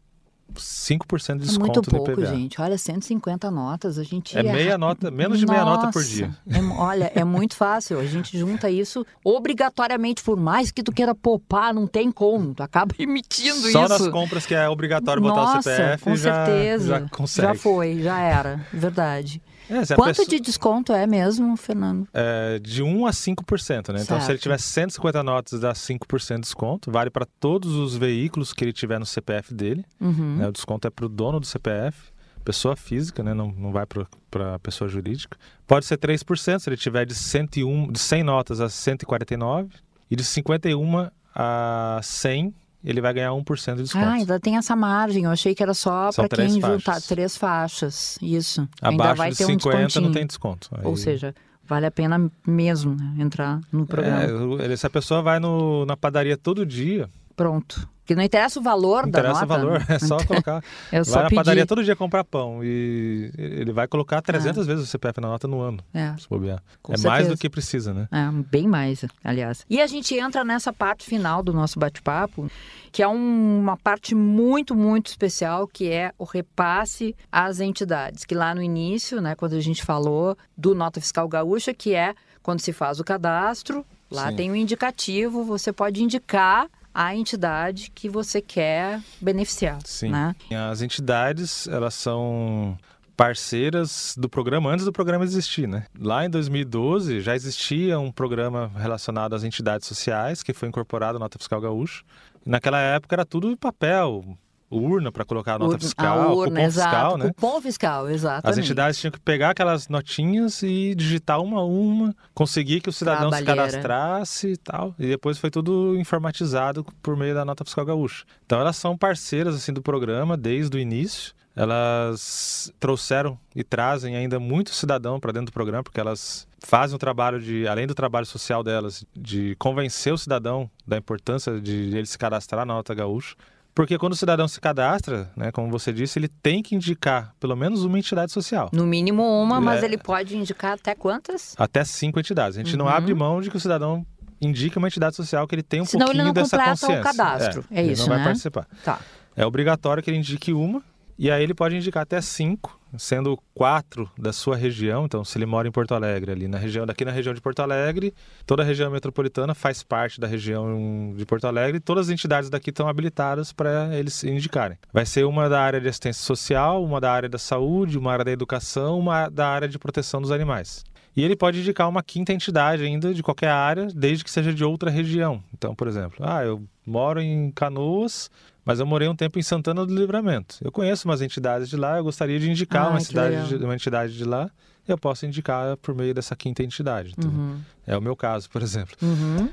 5% 0.61 1.37
de 1.39 1.43
É 1.45 1.47
desconto 1.47 1.65
muito 1.73 1.91
no 1.93 1.97
pouco, 1.99 2.13
IPVA. 2.13 2.27
gente. 2.37 2.61
Olha, 2.61 2.77
150 2.79 3.51
notas, 3.51 3.99
a 3.99 4.03
gente... 4.03 4.37
É 4.37 4.43
meia 4.43 4.77
nota, 4.79 5.11
menos 5.11 5.39
de 5.39 5.47
meia 5.47 5.65
nota 5.65 5.91
por 5.91 6.03
dia. 6.03 6.31
é 6.49 6.61
olha, 6.79 7.13
é 7.15 7.25
muito 7.25 7.55
fácil. 7.57 7.99
A 7.99 8.07
gente 8.07 8.39
junta 8.39 8.71
isso 8.71 9.05
obrigatoriamente, 9.25 10.23
por 10.23 10.37
mais 10.39 10.71
que 10.71 10.83
tu 10.83 10.93
queira 10.93 11.15
poupar, 11.15 11.73
não 11.75 11.87
tem 11.87 12.11
como. 12.11 12.55
Tu 12.55 12.63
acaba 12.63 12.95
emitindo 12.99 13.71
Só 13.71 13.85
isso. 13.85 13.89
nas 14.05 14.09
compras 14.09 14.47
que 14.47 14.55
é 14.55 14.69
obrigatório 14.69 15.23
botar 15.23 15.43
o 15.43 15.45
Nossa, 15.55 15.63
CPF, 15.63 16.05
com 16.05 16.17
já, 16.17 16.47
certeza. 16.47 16.87
já 16.87 17.01
consegue. 17.09 17.59
foi, 17.59 18.01
já 18.03 18.19
era. 18.21 18.65
Verdade. 18.73 19.43
É, 19.71 19.95
Quanto 19.95 20.09
pessoa- 20.17 20.29
de 20.29 20.41
desconto 20.41 20.93
é 20.93 21.07
mesmo, 21.07 21.57
Fernando? 21.57 22.07
é, 22.13 22.59
de 22.59 22.83
1 22.83 23.07
a 23.07 23.13
5%, 23.13 23.93
né? 23.93 24.01
Então, 24.03 24.19
se 24.19 24.25
ele 24.25 24.39
Certo. 24.39 24.43
tiver 24.43 24.59
150 24.59 25.23
notas, 25.23 25.61
dá 25.61 25.73
5% 25.75 26.37
de 26.37 26.41
desconto. 26.43 26.91
Vale 26.91 27.11
para 27.11 27.27
todos 27.41 27.73
os 27.75 27.97
veículos 27.97 28.53
que 28.53 28.65
ele 28.65 28.73
tiver 28.73 28.99
no 28.99 29.07
CPF 29.07 29.55
dele. 29.55 29.85
Uhum. 30.01 30.37
né? 30.37 30.49
O 30.49 30.53
desconto 30.53 30.87
é 30.87 30.91
para 30.91 31.07
o 31.07 31.09
dono 31.09 31.41
do 31.41 31.47
CPF, 31.47 31.97
pessoa 32.45 32.77
física, 32.77 33.23
né? 33.23 33.33
não, 33.33 33.51
não 33.53 33.73
vai 33.73 33.87
para 33.87 34.55
a 34.55 34.59
pessoa 34.59 34.87
jurídica. 34.87 35.39
Pode 35.67 35.87
ser 35.87 35.97
3% 35.97 36.59
se 36.61 36.69
ele 36.69 36.77
tiver 36.77 37.07
de, 37.07 37.15
101, 37.15 37.91
de 37.91 37.99
100 37.99 38.23
notas 38.23 38.61
a 38.61 38.69
149 38.69 39.71
e 40.11 40.15
de 40.17 40.23
51 40.25 41.09
a 41.35 42.01
100 42.03 42.55
ele 42.85 43.01
vai 43.01 43.15
ganhar 43.15 43.31
1% 43.31 43.77
de 43.77 43.83
desconto. 43.85 44.05
Ah, 44.05 44.13
ainda 44.13 44.39
tem 44.39 44.57
essa 44.57 44.77
margem. 44.77 45.25
Eu 45.25 45.31
achei 45.31 45.55
que 45.55 45.63
era 45.63 45.73
só 45.75 46.11
para 46.13 46.29
quem 46.29 46.37
três 46.37 46.53
juntar 46.55 46.81
faixas. 46.81 47.07
três 47.07 47.37
faixas. 47.37 48.19
Isso. 48.21 48.69
ainda 48.83 49.03
Abaixo 49.05 49.19
vai 49.19 49.31
de 49.31 49.37
ter 49.39 49.45
um 49.45 49.49
50 49.49 49.77
não 49.79 49.87
descontinho. 49.87 50.13
tem 50.13 50.27
desconto. 50.27 50.69
Ou 50.83 50.91
Aí- 50.93 50.97
seja, 50.99 51.35
vale 51.67 51.87
a 51.87 51.91
pena 51.91 52.31
mesmo 52.47 52.95
né, 52.95 53.15
entrar 53.19 53.61
no 53.73 53.87
programa. 53.87 54.23
É, 54.23 54.33
o- 54.33 54.61
ele- 54.61 54.77
se 54.77 54.87
a 54.87 54.91
pessoa 54.91 55.23
vai 55.23 55.41
no- 55.41 55.87
na 55.87 55.97
padaria 55.97 56.37
todo 56.37 56.65
dia, 56.67 57.09
Pronto. 57.37 57.89
Que 58.07 58.15
não 58.15 58.23
interessa 58.23 58.61
o 58.61 58.63
valor 58.63 59.05
não 59.05 59.11
da 59.11 59.21
interessa 59.21 59.41
nota. 59.41 59.45
o 59.45 59.57
valor, 59.57 59.85
é 59.89 59.99
só 59.99 60.17
colocar. 60.27 60.63
É 60.93 60.97
vai 60.97 61.05
só 61.05 61.17
na 61.17 61.23
pedir. 61.25 61.35
padaria 61.37 61.67
todo 61.67 61.83
dia 61.83 61.97
comprar 61.97 62.23
pão 62.25 62.63
e 62.63 63.31
ele 63.37 63.73
vai 63.73 63.89
colocar 63.89 64.21
300 64.21 64.67
vezes 64.67 64.85
o 64.85 64.87
CPF 64.87 65.21
na 65.21 65.29
nota 65.29 65.49
no 65.49 65.61
ano, 65.61 65.79
É. 65.95 66.15
se 66.19 66.29
bobear. 66.29 66.63
Com 66.83 66.93
é 66.93 66.97
mais 66.99 67.03
certeza. 67.03 67.31
do 67.31 67.39
que 67.39 67.49
precisa, 67.49 67.95
né? 67.95 68.07
É, 68.13 68.31
bem 68.51 68.69
mais, 68.69 69.05
aliás. 69.23 69.65
E 69.71 69.81
a 69.81 69.87
gente 69.87 70.15
entra 70.15 70.45
nessa 70.45 70.73
parte 70.73 71.07
final 71.07 71.43
do 71.43 71.53
nosso 71.53 71.79
bate-papo, 71.79 72.51
que 72.93 73.03
é 73.03 73.09
um- 73.09 73.59
uma 73.61 73.77
parte 73.77 74.15
muito, 74.15 74.75
muito 74.75 75.07
especial, 75.09 75.67
que 75.67 75.89
é 75.91 76.13
o 76.19 76.25
repasse 76.25 77.17
às 77.33 77.59
entidades. 77.61 78.25
Que 78.25 78.35
lá 78.35 78.55
no 78.55 78.63
início, 78.63 79.21
né, 79.21 79.35
quando 79.35 79.55
a 79.55 79.61
gente 79.61 79.83
falou 79.83 80.37
do 80.57 80.75
Nota 80.75 81.01
Fiscal 81.01 81.27
Gaúcha, 81.29 81.73
que 81.73 81.95
é 81.95 82.15
quando 82.43 82.61
se 82.61 82.73
faz 82.73 83.01
o 83.01 83.05
cadastro, 83.05 83.85
lá 84.11 84.29
Sim. 84.31 84.37
tem 84.37 84.51
um 84.53 84.57
indicativo, 84.57 85.43
você 85.43 85.73
pode 85.73 86.03
indicar 86.03 86.67
a 86.95 87.15
entidade 87.15 87.91
que 87.93 88.09
você 88.09 88.41
quer 88.41 89.01
beneficiar, 89.21 89.79
Sim. 89.85 90.11
né? 90.11 90.35
As 90.71 90.81
entidades, 90.81 91.67
elas 91.67 91.95
são 91.95 92.79
parceiras 93.17 94.15
do 94.19 94.29
programa 94.29 94.71
antes 94.71 94.85
do 94.85 94.93
programa 94.93 95.25
existir, 95.25 95.69
né? 95.69 95.87
Lá 95.99 96.25
em 96.25 96.31
2012 96.31 97.21
já 97.21 97.35
existia 97.35 97.99
um 97.99 98.11
programa 98.11 98.71
relacionado 98.77 99.35
às 99.35 99.45
entidades 99.45 99.87
sociais 99.87 100.43
que 100.43 100.53
foi 100.53 100.69
incorporado 100.69 101.17
à 101.17 101.21
Nota 101.21 101.39
Fiscal 101.39 101.61
Gaúcha. 101.61 102.03
E 102.45 102.51
naquela 102.51 102.79
época 102.81 103.15
era 103.15 103.25
tudo 103.25 103.57
papel, 103.57 104.37
urna 104.71 105.13
para 105.13 105.25
colocar 105.25 105.55
a 105.55 105.59
nota 105.59 105.71
Urna- 105.73 105.79
fiscal, 105.79 106.21
a 106.21 106.33
urna, 106.35 106.51
cupom 106.51 106.67
exato, 106.67 106.91
fiscal, 106.91 107.19
né? 107.19 107.27
Cupom 107.29 107.61
fiscal, 107.61 108.11
exatamente. 108.11 108.51
As 108.51 108.59
entidades 108.59 108.99
tinham 109.01 109.13
que 109.13 109.21
pegar 109.21 109.51
aquelas 109.51 109.89
notinhas 109.89 110.63
e 110.63 110.95
digitar 110.95 111.41
uma 111.41 111.61
a 111.61 111.65
uma, 111.65 112.15
conseguir 112.35 112.81
que 112.81 112.89
o 112.89 112.93
cidadão 112.93 113.31
se 113.33 113.43
cadastrasse 113.45 114.49
e 114.53 114.57
tal. 114.57 114.95
E 114.99 115.07
depois 115.07 115.39
foi 115.39 115.51
tudo 115.51 115.97
informatizado 115.97 116.85
por 117.03 117.17
meio 117.17 117.35
da 117.35 117.45
nota 117.45 117.65
fiscal 117.65 117.85
gaúcha. 117.85 118.25
Então 118.47 118.61
elas 118.61 118.77
são 118.77 118.97
parceiras 118.97 119.55
assim 119.55 119.73
do 119.73 119.83
programa 119.83 120.37
desde 120.37 120.77
o 120.77 120.81
início. 120.81 121.33
Elas 121.57 122.73
trouxeram 122.81 123.39
e 123.55 123.63
trazem 123.63 124.17
ainda 124.17 124.41
muito 124.41 124.75
cidadão 124.75 125.21
para 125.21 125.33
dentro 125.33 125.47
do 125.47 125.53
programa, 125.53 125.85
porque 125.85 126.01
elas 126.01 126.49
fazem 126.59 126.97
um 126.97 126.99
trabalho 126.99 127.41
de, 127.41 127.69
além 127.69 127.87
do 127.87 127.95
trabalho 127.95 128.27
social 128.27 128.63
delas, 128.63 129.05
de 129.15 129.55
convencer 129.57 130.13
o 130.13 130.19
cidadão 130.19 130.69
da 130.87 130.97
importância 130.97 131.61
de 131.61 131.97
ele 131.97 132.07
se 132.07 132.19
cadastrar 132.19 132.67
na 132.67 132.75
nota 132.75 132.93
gaúcha. 132.93 133.37
Porque 133.75 133.99
quando 133.99 134.13
o 134.13 134.17
cidadão 134.17 134.47
se 134.47 134.61
cadastra, 134.61 135.31
né, 135.37 135.51
como 135.51 135.69
você 135.69 135.93
disse, 135.93 136.19
ele 136.19 136.29
tem 136.29 136.63
que 136.63 136.77
indicar 136.77 137.35
pelo 137.41 137.57
menos 137.57 137.83
uma 137.85 137.99
entidade 137.99 138.31
social. 138.33 138.71
No 138.73 138.87
mínimo 138.87 139.23
uma, 139.43 139.61
mas 139.61 139.83
É. 139.83 139.87
ele 139.87 139.99
pode 139.99 140.37
indicar 140.37 140.75
até 140.75 140.95
quantas? 140.95 141.55
Até 141.59 141.85
cinco 141.85 142.21
entidades. 142.21 142.57
A 142.57 142.63
gente 142.63 142.77
não 142.77 142.85
Uhum. 142.87 142.93
abre 142.93 143.13
mão 143.15 143.41
de 143.41 143.51
que 143.51 143.57
o 143.57 143.61
cidadão 143.61 144.07
indique 144.41 144.79
uma 144.79 144.87
entidade 144.87 145.17
social 145.17 145.47
que 145.49 145.55
ele 145.57 145.63
tem 145.63 145.81
um 145.81 145.85
Senão 145.85 146.07
ele 146.07 146.19
pouquinho 146.23 146.25
não 146.27 146.33
dessa 146.33 146.57
completa 146.57 146.73
o 146.77 146.81
consciência. 146.89 147.03
cadastro. 147.03 147.65
É 147.71 147.81
ele 147.83 147.93
isso, 147.93 148.03
não 148.03 148.09
vai 148.11 148.19
né? 148.19 148.25
participar. 148.25 148.67
Tá. 148.85 149.01
É 149.37 149.45
obrigatório 149.45 150.03
que 150.03 150.11
ele 150.11 150.19
indique 150.19 150.53
uma, 150.53 150.81
e 151.19 151.31
aí 151.31 151.43
ele 151.43 151.55
pode 151.55 151.77
indicar 151.77 152.03
até 152.03 152.21
cinco, 152.21 152.79
sendo 152.99 153.39
quatro 153.55 154.11
da 154.19 154.33
sua 154.33 154.57
região. 154.57 155.05
Então, 155.05 155.25
se 155.25 155.39
ele 155.39 155.47
mora 155.47 155.69
em 155.69 155.71
Porto 155.71 155.95
Alegre, 155.95 156.33
ali 156.33 156.49
na 156.49 156.59
região, 156.59 156.87
daqui 156.87 157.05
na 157.05 157.11
região 157.11 157.33
de 157.33 157.41
Porto 157.41 157.61
Alegre, 157.61 158.15
toda 158.47 158.63
a 158.63 158.67
região 158.67 158.91
metropolitana 158.91 159.55
faz 159.55 159.83
parte 159.83 160.21
da 160.21 160.27
região 160.27 161.15
de 161.17 161.25
Porto 161.25 161.47
Alegre, 161.47 161.81
todas 161.81 162.09
as 162.09 162.13
entidades 162.13 162.51
daqui 162.51 162.71
estão 162.71 162.89
habilitadas 162.89 163.53
para 163.53 163.97
eles 163.97 164.23
indicarem. 164.25 164.77
Vai 164.93 165.07
ser 165.07 165.25
uma 165.25 165.49
da 165.49 165.61
área 165.61 165.81
de 165.81 165.89
assistência 165.89 166.23
social, 166.23 166.85
uma 166.85 167.01
da 167.01 167.13
área 167.13 167.29
da 167.29 167.39
saúde, 167.39 167.99
uma 167.99 168.13
área 168.13 168.25
da 168.25 168.33
educação, 168.33 168.99
uma 168.99 169.29
da 169.29 169.49
área 169.49 169.69
de 169.69 169.79
proteção 169.79 170.21
dos 170.21 170.31
animais. 170.31 170.85
E 171.17 171.23
ele 171.23 171.37
pode 171.37 171.61
indicar 171.61 171.89
uma 171.89 172.03
quinta 172.03 172.33
entidade 172.33 172.83
ainda 172.83 173.15
de 173.15 173.23
qualquer 173.23 173.49
área, 173.49 173.87
desde 173.95 174.25
que 174.25 174.31
seja 174.31 174.53
de 174.53 174.65
outra 174.65 174.91
região. 174.91 175.43
Então, 175.53 175.73
por 175.75 175.87
exemplo, 175.87 176.17
ah, 176.21 176.45
eu 176.45 176.65
moro 176.85 177.21
em 177.21 177.53
Canoas, 177.53 178.29
mas 178.65 178.81
eu 178.81 178.87
morei 178.87 179.09
um 179.09 179.15
tempo 179.17 179.39
em 179.39 179.43
Santana 179.43 179.85
do 179.85 179.95
Livramento. 179.95 180.57
Eu 180.63 180.73
conheço 180.73 181.07
umas 181.09 181.21
entidades 181.23 181.69
de 181.69 181.77
lá, 181.77 181.99
eu 181.99 182.05
gostaria 182.05 182.39
de 182.41 182.51
indicar 182.51 182.87
Ah, 182.87 182.91
uma, 182.91 183.01
cidade 183.01 183.49
de, 183.49 183.57
uma 183.65 183.75
entidade 183.75 184.17
de 184.17 184.25
lá, 184.25 184.51
eu 184.87 184.99
posso 184.99 185.25
indicar 185.27 185.77
por 185.79 185.95
meio 185.95 186.13
dessa 186.15 186.35
quinta 186.37 186.63
entidade. 186.63 187.15
Uhum. 187.23 187.61
É 187.87 187.97
o 187.97 188.03
meu 188.03 188.15
caso, 188.17 188.49
por 188.51 188.63
exemplo. 188.63 188.97
Uhum. 189.03 189.49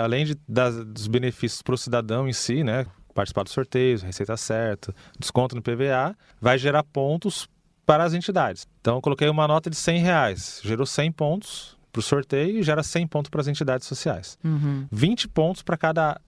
Além 0.00 0.24
de, 0.24 0.36
das- 0.48 0.84
dos 0.84 1.06
benefícios 1.06 1.62
para 1.62 1.74
o 1.74 1.78
cidadão 1.78 2.28
em 2.28 2.32
si, 2.32 2.62
né? 2.64 2.86
Participar 3.14 3.42
dos 3.44 3.52
sorteios, 3.52 4.02
receita 4.02 4.36
certa, 4.36 4.94
desconto 5.18 5.54
no 5.54 5.60
PVA, 5.62 6.16
vai 6.40 6.56
gerar 6.58 6.82
pontos 6.82 7.46
para 7.84 8.04
as 8.04 8.14
entidades. 8.14 8.66
Então, 8.80 8.96
eu 8.96 9.02
coloquei 9.02 9.28
uma 9.28 9.46
nota 9.46 9.68
de 9.68 9.76
100 9.76 10.00
reais, 10.00 10.60
gerou 10.64 10.86
100 10.86 11.12
pontos 11.12 11.76
para 11.92 12.00
o 12.00 12.02
sorteio 12.02 12.58
e 12.58 12.62
gera 12.62 12.82
100 12.82 13.06
pontos 13.06 13.28
para 13.28 13.40
as 13.42 13.48
entidades 13.48 13.86
sociais. 13.86 14.38
Uhum. 14.42 14.86
20 14.90 15.28
pontos 15.28 15.62
para 15.62 15.76
cada, 15.76 16.18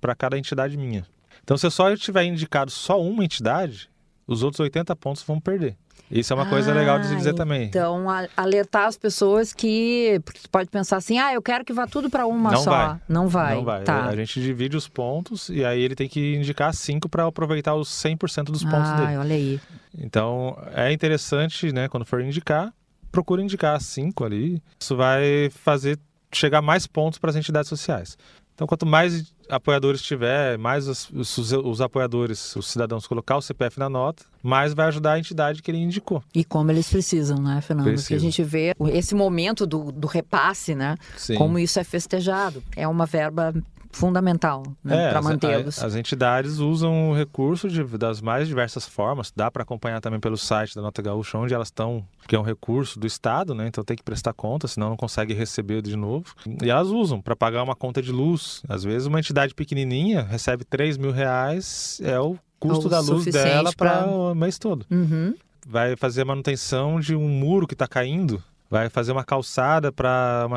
para 0.00 0.14
cada 0.16 0.36
entidade 0.36 0.76
minha. 0.76 1.06
Então, 1.42 1.56
se 1.56 1.66
eu 1.66 1.70
só 1.70 1.94
tiver 1.96 2.24
indicado 2.24 2.70
só 2.70 3.00
uma 3.00 3.24
entidade, 3.24 3.90
os 4.26 4.42
outros 4.42 4.60
80 4.60 4.94
pontos 4.96 5.22
vão 5.22 5.40
perder. 5.40 5.76
Isso 6.10 6.30
é 6.30 6.36
uma 6.36 6.44
coisa 6.46 6.74
legal 6.74 6.98
de 6.98 7.06
se 7.06 7.16
dizer 7.16 7.30
Ah, 7.30 7.34
também. 7.34 7.64
Então, 7.64 8.04
alertar 8.36 8.86
as 8.86 8.98
pessoas 8.98 9.54
que. 9.54 10.20
Pode 10.50 10.68
pensar 10.68 10.98
assim, 10.98 11.18
ah, 11.18 11.32
eu 11.32 11.40
quero 11.40 11.64
que 11.64 11.72
vá 11.72 11.86
tudo 11.86 12.10
para 12.10 12.26
uma 12.26 12.50
Não 12.52 12.62
só. 12.62 12.70
vai. 12.70 13.00
Não 13.08 13.28
vai. 13.28 13.54
Não 13.54 13.64
vai. 13.64 13.82
Tá. 13.82 14.04
A 14.08 14.16
gente 14.16 14.38
divide 14.40 14.76
os 14.76 14.86
pontos 14.86 15.48
e 15.48 15.64
aí 15.64 15.80
ele 15.80 15.94
tem 15.94 16.08
que 16.08 16.36
indicar 16.36 16.74
5 16.74 17.08
para 17.08 17.26
aproveitar 17.26 17.74
os 17.74 17.88
100% 17.88 18.44
dos 18.44 18.62
pontos 18.62 18.90
dele. 18.90 19.14
Ah, 19.14 19.20
olha 19.20 19.34
aí. 19.34 19.58
Então, 19.98 20.54
é 20.74 20.92
interessante, 20.92 21.72
né, 21.72 21.88
quando 21.88 22.04
for 22.04 22.20
indicar, 22.20 22.72
procure 23.10 23.42
indicar 23.42 23.80
cinco 23.80 24.22
ali. 24.24 24.62
Isso 24.78 24.94
vai 24.96 25.48
fazer 25.50 25.98
chegar 26.30 26.60
mais 26.62 26.86
pontos 26.86 27.18
para 27.18 27.30
as 27.30 27.36
entidades 27.36 27.68
sociais. 27.68 28.16
Então, 28.54 28.66
quanto 28.66 28.84
mais 28.86 29.32
apoiadores 29.48 30.02
tiver, 30.02 30.56
mais 30.58 30.86
os, 30.86 31.10
os- 31.10 31.52
os 31.52 31.80
apoiadores, 31.80 32.54
os 32.54 32.66
cidadãos 32.68 33.06
colocar 33.06 33.36
o 33.36 33.42
CPF 33.42 33.78
na 33.78 33.88
nota, 33.88 34.24
mais 34.42 34.72
vai 34.74 34.86
ajudar 34.88 35.12
a 35.14 35.18
entidade 35.18 35.62
que 35.62 35.70
ele 35.70 35.78
indicou. 35.78 36.22
E 36.34 36.44
como 36.44 36.70
eles 36.70 36.88
precisam, 36.88 37.38
né, 37.38 37.60
Fernando? 37.60 37.86
Porque 37.86 37.98
a 38.00 38.16
Precisam. 38.18 38.20
gente 38.20 38.42
vê 38.44 38.74
esse 38.92 39.14
momento 39.14 39.66
do, 39.66 39.90
do 39.90 40.06
repasse, 40.06 40.74
né? 40.74 40.96
Sim. 41.16 41.34
Como 41.36 41.58
isso 41.58 41.78
é 41.80 41.84
festejado. 41.84 42.62
É 42.76 42.86
uma 42.86 43.06
verba 43.06 43.52
fundamental 43.92 44.62
né, 44.82 45.06
É, 45.06 45.10
para 45.10 45.18
as- 45.20 45.24
mantê-los. 45.24 45.82
As 45.82 45.94
entidades 45.94 46.58
usam 46.58 47.10
o 47.10 47.14
recurso 47.14 47.68
de- 47.68 47.84
das 47.98 48.20
mais 48.20 48.48
diversas 48.48 48.86
formas. 48.88 49.32
Dá 49.34 49.50
para 49.50 49.62
acompanhar 49.62 50.00
também 50.00 50.18
pelo 50.18 50.36
site 50.36 50.74
da 50.74 50.82
Nota 50.82 51.00
Gaúcha 51.02 51.38
onde 51.38 51.54
elas 51.54 51.68
estão, 51.68 52.04
que 52.26 52.34
é 52.34 52.38
um 52.38 52.42
recurso 52.42 52.98
do 52.98 53.06
Estado, 53.06 53.54
né? 53.54 53.66
Então 53.68 53.84
tem 53.84 53.96
que 53.96 54.02
prestar 54.02 54.32
conta, 54.32 54.66
senão 54.66 54.88
não 54.90 54.96
consegue 54.96 55.34
receber 55.34 55.82
de 55.82 55.94
novo. 55.96 56.24
E 56.62 56.70
elas 56.70 56.88
usam 56.88 57.20
para 57.20 57.36
pagar 57.36 57.62
uma 57.62 57.76
conta 57.76 58.00
de 58.02 58.10
luz. 58.10 58.62
Às 58.68 58.82
vezes 58.82 59.06
uma 59.06 59.18
entidade 59.20 59.54
pequenininha 59.54 60.22
recebe 60.22 60.64
3 60.64 60.96
mil 60.96 61.12
reais, 61.12 62.00
é 62.02 62.18
o 62.18 62.36
custo 62.58 62.86
o 62.86 62.90
da 62.90 63.00
luz 63.00 63.24
dela 63.26 63.72
para 63.76 64.02
pra- 64.04 64.06
o 64.10 64.34
mês 64.34 64.58
todo. 64.58 64.86
Uhum. 64.90 65.34
Vai 65.66 65.94
fazer 65.96 66.22
a 66.22 66.24
manutenção 66.24 66.98
de 66.98 67.14
um 67.14 67.28
muro 67.28 67.66
que 67.68 67.74
está 67.74 67.86
caindo. 67.86 68.42
Vai 68.72 68.88
fazer 68.88 69.12
uma 69.12 69.22
calçada 69.22 69.92
para 69.92 70.48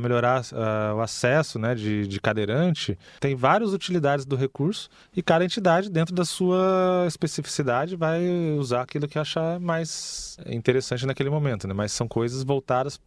melhorar 0.00 0.40
ah, 0.54 0.94
o 0.96 1.02
acesso 1.02 1.58
né, 1.58 1.74
de, 1.74 2.08
de 2.08 2.18
cadeirante. 2.18 2.98
Tem 3.20 3.36
várias 3.36 3.74
utilidades 3.74 4.24
do 4.24 4.36
recurso 4.36 4.88
e 5.14 5.22
cada 5.22 5.44
entidade, 5.44 5.90
dentro 5.90 6.14
da 6.14 6.24
sua 6.24 7.04
especificidade, 7.06 7.94
vai 7.94 8.26
usar 8.58 8.80
aquilo 8.80 9.06
que 9.06 9.18
achar 9.18 9.60
mais 9.60 10.38
interessante 10.46 11.04
naquele 11.04 11.28
momento. 11.28 11.68
Né? 11.68 11.74
Mas 11.74 11.92
são 11.92 12.08
coisas 12.08 12.42
voltadas 12.42 12.98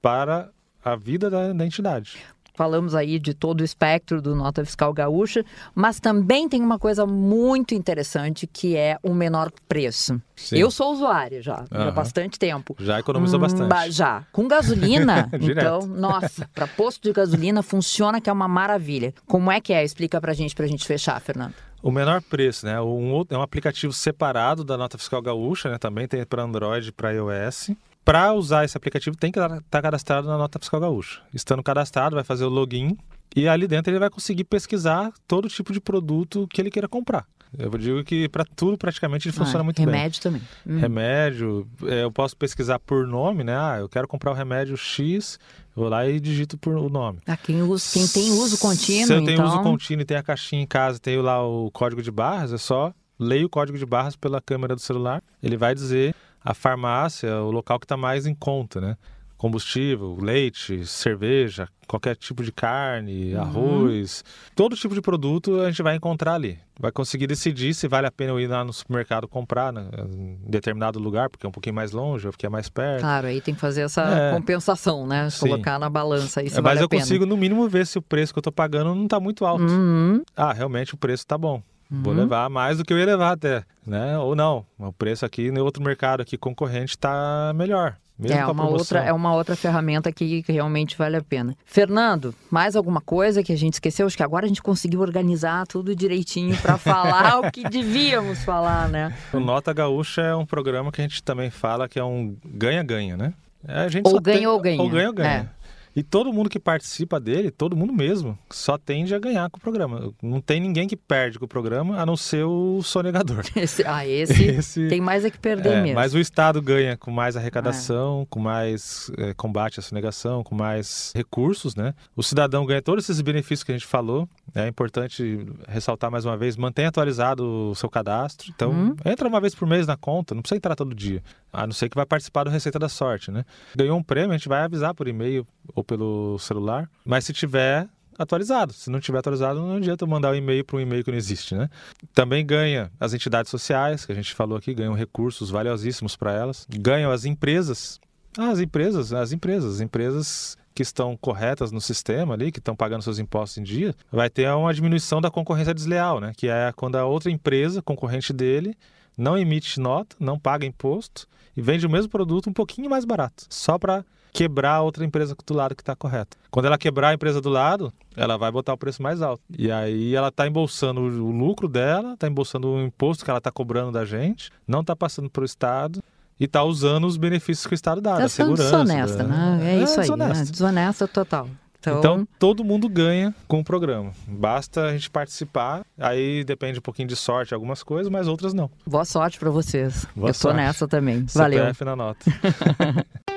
para 0.00 0.48
a 0.82 0.96
vida 0.96 1.28
da, 1.28 1.52
da 1.52 1.66
entidade. 1.66 2.16
Falamos 2.56 2.94
aí 2.94 3.18
de 3.18 3.34
todo 3.34 3.60
o 3.60 3.64
espectro 3.64 4.20
do 4.22 4.34
Nota 4.34 4.64
Fiscal 4.64 4.92
Gaúcha, 4.92 5.44
mas 5.74 6.00
também 6.00 6.48
tem 6.48 6.62
uma 6.62 6.78
coisa 6.78 7.06
muito 7.06 7.74
interessante 7.74 8.46
que 8.46 8.74
é 8.76 8.98
o 9.02 9.14
menor 9.14 9.52
preço. 9.68 10.20
Sim. 10.34 10.56
Eu 10.56 10.70
sou 10.70 10.92
usuária 10.92 11.42
já, 11.42 11.60
uhum. 11.60 11.66
já 11.70 11.88
há 11.88 11.90
bastante 11.90 12.38
tempo. 12.38 12.74
Já 12.78 12.98
economizou 12.98 13.38
hum, 13.38 13.42
bastante. 13.42 13.90
Já. 13.92 14.24
Com 14.32 14.48
gasolina, 14.48 15.28
então, 15.40 15.80
nossa, 15.86 16.48
para 16.54 16.66
posto 16.66 17.02
de 17.02 17.12
gasolina 17.12 17.62
funciona 17.62 18.20
que 18.20 18.30
é 18.30 18.32
uma 18.32 18.48
maravilha. 18.48 19.14
Como 19.26 19.50
é 19.50 19.60
que 19.60 19.72
é? 19.72 19.84
Explica 19.84 20.20
pra 20.20 20.32
gente, 20.32 20.54
pra 20.54 20.66
gente 20.66 20.84
fechar, 20.86 21.20
Fernando. 21.20 21.54
O 21.82 21.90
menor 21.90 22.20
preço, 22.22 22.66
né? 22.66 22.80
Um, 22.80 23.12
outro, 23.12 23.36
é 23.36 23.38
um 23.38 23.42
aplicativo 23.42 23.92
separado 23.92 24.64
da 24.64 24.76
Nota 24.76 24.98
Fiscal 24.98 25.22
Gaúcha, 25.22 25.70
né? 25.70 25.78
Também 25.78 26.08
tem 26.08 26.24
para 26.24 26.42
Android 26.42 26.88
e 26.88 26.92
para 26.92 27.12
iOS. 27.12 27.70
Para 28.06 28.32
usar 28.32 28.64
esse 28.64 28.76
aplicativo, 28.76 29.16
tem 29.16 29.32
que 29.32 29.38
estar 29.40 29.60
tá 29.68 29.82
cadastrado 29.82 30.28
na 30.28 30.38
Nota 30.38 30.60
Fiscal 30.60 30.78
Gaúcha. 30.78 31.22
Estando 31.34 31.60
cadastrado, 31.60 32.14
vai 32.14 32.22
fazer 32.22 32.44
o 32.44 32.48
login 32.48 32.96
e 33.34 33.48
ali 33.48 33.66
dentro 33.66 33.90
ele 33.90 33.98
vai 33.98 34.08
conseguir 34.08 34.44
pesquisar 34.44 35.12
todo 35.26 35.48
tipo 35.48 35.72
de 35.72 35.80
produto 35.80 36.46
que 36.46 36.62
ele 36.62 36.70
queira 36.70 36.86
comprar. 36.86 37.26
Eu 37.58 37.68
digo 37.70 38.04
que 38.04 38.28
para 38.28 38.44
tudo 38.44 38.78
praticamente 38.78 39.26
ele 39.26 39.34
ah, 39.36 39.38
funciona 39.40 39.64
muito 39.64 39.80
remédio 39.80 39.92
bem. 39.92 40.00
Remédio 40.00 40.22
também. 40.22 40.42
Hum. 40.64 40.78
Remédio, 40.78 41.68
é, 41.82 42.04
eu 42.04 42.12
posso 42.12 42.36
pesquisar 42.36 42.78
por 42.78 43.08
nome, 43.08 43.42
né? 43.42 43.56
Ah, 43.56 43.78
eu 43.80 43.88
quero 43.88 44.06
comprar 44.06 44.30
o 44.30 44.34
remédio 44.34 44.76
X, 44.76 45.36
vou 45.74 45.88
lá 45.88 46.06
e 46.06 46.20
digito 46.20 46.56
por 46.56 46.76
o 46.76 46.88
nome. 46.88 47.18
Ah, 47.26 47.36
quem, 47.36 47.60
usa, 47.60 47.92
quem 47.92 48.06
tem 48.06 48.30
uso 48.30 48.56
contínuo, 48.58 49.06
Se 49.08 49.14
eu 49.14 49.24
tenho 49.24 49.32
então... 49.32 49.48
uso 49.48 49.62
contínuo 49.64 50.02
e 50.02 50.04
tenho 50.04 50.20
a 50.20 50.22
caixinha 50.22 50.62
em 50.62 50.66
casa, 50.66 51.00
tenho 51.00 51.22
lá 51.22 51.44
o 51.44 51.72
código 51.72 52.00
de 52.00 52.12
barras, 52.12 52.52
é 52.52 52.58
só 52.58 52.94
leio 53.18 53.46
o 53.46 53.50
código 53.50 53.76
de 53.76 53.84
barras 53.84 54.14
pela 54.14 54.40
câmera 54.40 54.76
do 54.76 54.80
celular, 54.80 55.20
ele 55.42 55.56
vai 55.56 55.74
dizer 55.74 56.14
a 56.46 56.54
farmácia, 56.54 57.42
o 57.42 57.50
local 57.50 57.78
que 57.78 57.84
está 57.84 57.96
mais 57.96 58.24
em 58.24 58.34
conta, 58.34 58.80
né? 58.80 58.96
combustível, 59.36 60.16
leite, 60.18 60.86
cerveja, 60.86 61.68
qualquer 61.86 62.16
tipo 62.16 62.42
de 62.42 62.50
carne, 62.50 63.34
uhum. 63.34 63.40
arroz, 63.40 64.24
todo 64.54 64.74
tipo 64.74 64.94
de 64.94 65.02
produto 65.02 65.60
a 65.60 65.70
gente 65.70 65.82
vai 65.82 65.94
encontrar 65.94 66.34
ali. 66.34 66.58
Vai 66.78 66.90
conseguir 66.90 67.26
decidir 67.26 67.74
se 67.74 67.86
vale 67.86 68.06
a 68.06 68.10
pena 68.10 68.32
eu 68.32 68.40
ir 68.40 68.46
lá 68.46 68.64
no 68.64 68.72
supermercado 68.72 69.28
comprar 69.28 69.72
né, 69.72 69.88
em 70.10 70.38
determinado 70.50 70.98
lugar, 70.98 71.28
porque 71.28 71.44
é 71.44 71.48
um 71.48 71.52
pouquinho 71.52 71.74
mais 71.74 71.92
longe, 71.92 72.26
ou 72.26 72.32
porque 72.32 72.46
é 72.46 72.48
mais 72.48 72.68
perto. 72.68 73.00
Claro, 73.00 73.26
aí 73.26 73.40
tem 73.40 73.54
que 73.54 73.60
fazer 73.60 73.82
essa 73.82 74.02
é. 74.02 74.32
compensação, 74.32 75.06
né? 75.06 75.28
Sim. 75.30 75.48
Colocar 75.48 75.78
na 75.78 75.88
balança 75.90 76.40
se 76.40 76.46
é, 76.46 76.50
vale 76.60 76.62
Mas 76.62 76.80
eu 76.80 76.88
consigo, 76.88 77.26
no 77.26 77.36
mínimo, 77.36 77.68
ver 77.68 77.86
se 77.86 77.98
o 77.98 78.02
preço 78.02 78.32
que 78.32 78.38
eu 78.38 78.40
estou 78.40 78.52
pagando 78.52 78.94
não 78.94 79.04
está 79.04 79.20
muito 79.20 79.44
alto. 79.44 79.64
Uhum. 79.64 80.22
Ah, 80.34 80.52
realmente 80.52 80.94
o 80.94 80.96
preço 80.96 81.24
está 81.24 81.36
bom. 81.36 81.62
Uhum. 81.90 82.02
Vou 82.02 82.12
levar 82.12 82.48
mais 82.50 82.78
do 82.78 82.84
que 82.84 82.92
eu 82.92 82.98
ia 82.98 83.06
levar 83.06 83.32
até, 83.32 83.62
né? 83.86 84.18
Ou 84.18 84.34
não, 84.34 84.64
o 84.78 84.92
preço 84.92 85.24
aqui 85.24 85.50
no 85.50 85.64
outro 85.64 85.82
mercado 85.82 86.20
aqui 86.20 86.36
concorrente 86.36 86.92
está 86.92 87.52
melhor. 87.54 87.96
Mesmo 88.18 88.38
é 88.38 88.46
uma 88.46 88.66
outra 88.66 89.00
é 89.00 89.12
uma 89.12 89.34
outra 89.34 89.54
ferramenta 89.54 90.10
que, 90.10 90.42
que, 90.42 90.50
realmente 90.50 90.96
vale 90.96 91.16
a 91.16 91.22
pena. 91.22 91.54
Fernando, 91.66 92.34
mais 92.50 92.74
alguma 92.74 93.00
coisa 93.00 93.42
que 93.42 93.52
a 93.52 93.56
gente 93.56 93.74
esqueceu? 93.74 94.06
Acho 94.06 94.16
que 94.16 94.22
agora 94.22 94.46
a 94.46 94.48
gente 94.48 94.62
conseguiu 94.62 95.00
organizar 95.00 95.66
tudo 95.66 95.94
direitinho 95.94 96.56
para 96.56 96.78
falar 96.78 97.40
o 97.40 97.52
que 97.52 97.62
devíamos 97.68 98.42
falar, 98.42 98.88
né? 98.88 99.14
O 99.34 99.38
Nota 99.38 99.72
Gaúcha 99.72 100.22
é 100.22 100.34
um 100.34 100.46
programa 100.46 100.90
que 100.90 101.02
a 101.02 101.04
gente 101.04 101.22
também 101.22 101.50
fala 101.50 101.88
que 101.88 101.98
é 101.98 102.04
um 102.04 102.34
ganha-ganha, 102.42 103.18
né? 103.18 103.34
É, 103.68 103.80
a 103.80 103.88
gente 103.88 104.06
ou 104.06 104.20
ganha 104.20 104.38
tem... 104.38 104.46
ou 104.46 104.60
ganha. 104.60 104.80
Ou 104.80 104.88
ganha 104.88 105.08
ou 105.08 105.14
ganha. 105.14 105.28
É. 105.28 105.48
E 105.96 106.02
todo 106.02 106.30
mundo 106.30 106.50
que 106.50 106.60
participa 106.60 107.18
dele, 107.18 107.50
todo 107.50 107.74
mundo 107.74 107.90
mesmo, 107.90 108.38
só 108.50 108.76
tende 108.76 109.14
a 109.14 109.18
ganhar 109.18 109.48
com 109.48 109.56
o 109.56 109.60
programa. 109.60 110.12
Não 110.22 110.42
tem 110.42 110.60
ninguém 110.60 110.86
que 110.86 110.94
perde 110.94 111.38
com 111.38 111.46
o 111.46 111.48
programa, 111.48 111.98
a 111.98 112.04
não 112.04 112.18
ser 112.18 112.44
o 112.44 112.82
sonegador. 112.82 113.42
Esse, 113.56 113.82
ah, 113.86 114.06
esse, 114.06 114.44
esse, 114.44 114.88
tem 114.88 115.00
mais 115.00 115.24
é 115.24 115.30
que 115.30 115.38
perder 115.38 115.72
é, 115.72 115.80
mesmo. 115.80 115.94
Mas 115.94 116.12
o 116.12 116.18
Estado 116.18 116.60
ganha 116.60 116.96
com 116.98 117.10
mais 117.10 117.36
arrecadação, 117.36 118.22
é. 118.22 118.26
com 118.28 118.38
mais 118.38 119.10
é, 119.16 119.32
combate 119.32 119.80
à 119.80 119.82
sonegação, 119.82 120.44
com 120.44 120.54
mais 120.54 121.12
recursos, 121.16 121.74
né? 121.74 121.94
O 122.14 122.22
cidadão 122.22 122.66
ganha 122.66 122.82
todos 122.82 123.04
esses 123.04 123.22
benefícios 123.22 123.64
que 123.64 123.72
a 123.72 123.74
gente 123.74 123.86
falou. 123.86 124.28
É 124.54 124.68
importante 124.68 125.46
ressaltar 125.66 126.10
mais 126.10 126.26
uma 126.26 126.36
vez, 126.36 126.56
mantenha 126.56 126.88
atualizado 126.88 127.70
o 127.70 127.74
seu 127.74 127.88
cadastro. 127.88 128.52
Então, 128.54 128.70
uhum. 128.70 128.96
entra 129.06 129.26
uma 129.26 129.40
vez 129.40 129.54
por 129.54 129.66
mês 129.66 129.86
na 129.86 129.96
conta, 129.96 130.34
não 130.34 130.42
precisa 130.42 130.58
entrar 130.58 130.76
todo 130.76 130.94
dia. 130.94 131.22
A 131.56 131.66
não 131.66 131.72
ser 131.72 131.88
que 131.88 131.96
vai 131.96 132.04
participar 132.04 132.44
do 132.44 132.50
Receita 132.50 132.78
da 132.78 132.88
Sorte, 132.88 133.30
né? 133.30 133.42
Ganhou 133.74 133.98
um 133.98 134.02
prêmio, 134.02 134.32
a 134.32 134.36
gente 134.36 134.46
vai 134.46 134.60
avisar 134.60 134.94
por 134.94 135.08
e-mail 135.08 135.46
ou 135.74 135.82
pelo 135.82 136.38
celular. 136.38 136.86
Mas 137.02 137.24
se 137.24 137.32
tiver 137.32 137.88
atualizado. 138.18 138.74
Se 138.74 138.90
não 138.90 139.00
tiver 139.00 139.18
atualizado, 139.18 139.60
não 139.60 139.76
adianta 139.76 140.06
mandar 140.06 140.32
um 140.32 140.34
e-mail 140.34 140.64
para 140.64 140.76
um 140.76 140.80
e-mail 140.80 141.02
que 141.02 141.10
não 141.10 141.16
existe, 141.16 141.54
né? 141.54 141.70
Também 142.14 142.44
ganha 142.44 142.90
as 143.00 143.14
entidades 143.14 143.50
sociais, 143.50 144.04
que 144.04 144.12
a 144.12 144.14
gente 144.14 144.34
falou 144.34 144.58
aqui, 144.58 144.74
ganham 144.74 144.94
recursos 144.94 145.50
valiosíssimos 145.50 146.14
para 146.14 146.32
elas. 146.32 146.66
Ganham 146.70 147.10
as 147.10 147.24
empresas. 147.24 147.98
Ah, 148.38 148.50
as 148.50 148.60
empresas, 148.60 149.14
as 149.14 149.32
empresas, 149.32 149.76
as 149.76 149.80
empresas 149.80 150.58
que 150.74 150.82
estão 150.82 151.16
corretas 151.16 151.72
no 151.72 151.80
sistema 151.80 152.34
ali, 152.34 152.52
que 152.52 152.58
estão 152.58 152.76
pagando 152.76 153.02
seus 153.02 153.18
impostos 153.18 153.56
em 153.56 153.62
dia, 153.62 153.94
vai 154.12 154.28
ter 154.28 154.46
uma 154.50 154.74
diminuição 154.74 155.22
da 155.22 155.30
concorrência 155.30 155.72
desleal, 155.72 156.20
né? 156.20 156.32
Que 156.36 156.48
é 156.48 156.70
quando 156.76 156.96
a 156.96 157.06
outra 157.06 157.30
empresa, 157.30 157.80
concorrente 157.80 158.30
dele, 158.30 158.76
não 159.16 159.36
emite 159.36 159.80
nota, 159.80 160.16
não 160.20 160.38
paga 160.38 160.66
imposto 160.66 161.26
e 161.56 161.62
vende 161.62 161.86
o 161.86 161.90
mesmo 161.90 162.10
produto 162.10 162.50
um 162.50 162.52
pouquinho 162.52 162.90
mais 162.90 163.04
barato, 163.04 163.46
só 163.48 163.78
para 163.78 164.04
quebrar 164.32 164.74
a 164.74 164.82
outra 164.82 165.02
empresa 165.02 165.34
do 165.46 165.54
lado 165.54 165.74
que 165.74 165.80
está 165.80 165.96
correta. 165.96 166.36
Quando 166.50 166.66
ela 166.66 166.76
quebrar 166.76 167.08
a 167.08 167.14
empresa 167.14 167.40
do 167.40 167.48
lado, 167.48 167.90
ela 168.14 168.36
vai 168.36 168.52
botar 168.52 168.74
o 168.74 168.76
preço 168.76 169.02
mais 169.02 169.22
alto. 169.22 169.42
E 169.58 169.72
aí 169.72 170.14
ela 170.14 170.28
está 170.28 170.46
embolsando 170.46 171.00
o 171.00 171.30
lucro 171.30 171.66
dela, 171.66 172.12
está 172.12 172.28
embolsando 172.28 172.68
o 172.68 172.82
imposto 172.82 173.24
que 173.24 173.30
ela 173.30 173.38
está 173.38 173.50
cobrando 173.50 173.92
da 173.92 174.04
gente, 174.04 174.50
não 174.68 174.82
está 174.82 174.94
passando 174.94 175.30
para 175.30 175.40
o 175.40 175.46
Estado 175.46 176.02
e 176.38 176.44
está 176.44 176.62
usando 176.62 177.06
os 177.06 177.16
benefícios 177.16 177.66
que 177.66 177.72
o 177.72 177.74
Estado 177.74 178.02
dá, 178.02 178.16
tá 178.16 178.18
da 178.20 178.28
segurança. 178.28 178.84
desonesta, 178.84 179.22
né? 179.24 179.58
É, 179.62 179.78
é 179.78 179.82
isso 179.82 179.94
aí, 179.94 180.00
desonesta. 180.00 180.44
Né? 180.44 180.50
desonesta 180.50 181.08
total. 181.08 181.48
Então... 181.90 181.98
então... 181.98 182.28
todo 182.38 182.64
mundo 182.64 182.88
ganha 182.88 183.34
com 183.46 183.60
o 183.60 183.64
programa. 183.64 184.12
Basta 184.26 184.84
a 184.84 184.92
gente 184.92 185.10
participar. 185.10 185.84
Aí 185.98 186.44
depende 186.44 186.78
um 186.78 186.82
pouquinho 186.82 187.08
de 187.08 187.16
sorte 187.16 187.54
algumas 187.54 187.82
coisas, 187.82 188.10
mas 188.10 188.28
outras 188.28 188.52
não. 188.52 188.70
Boa 188.86 189.04
sorte 189.04 189.38
para 189.38 189.50
vocês. 189.50 190.06
Boa 190.14 190.30
Eu 190.30 190.34
tô 190.34 190.52
nessa 190.52 190.88
também. 190.88 191.24
Valeu. 191.34 191.60
CPF 191.60 191.84
na 191.84 191.96
nota. 191.96 192.24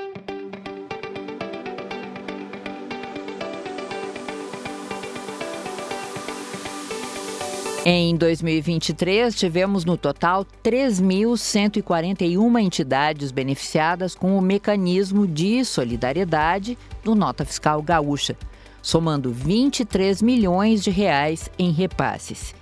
Em 7.91 8.15
2023, 8.15 9.33
tivemos 9.35 9.83
no 9.83 9.97
total 9.97 10.45
3.141 10.63 12.61
entidades 12.61 13.31
beneficiadas 13.31 14.13
com 14.13 14.37
o 14.37 14.41
mecanismo 14.43 15.25
de 15.25 15.65
solidariedade 15.65 16.77
do 17.03 17.15
Nota 17.15 17.43
Fiscal 17.43 17.81
Gaúcha, 17.81 18.37
somando 18.79 19.31
23 19.31 20.21
milhões 20.21 20.83
de 20.83 20.91
reais 20.91 21.49
em 21.57 21.71
repasses. 21.71 22.53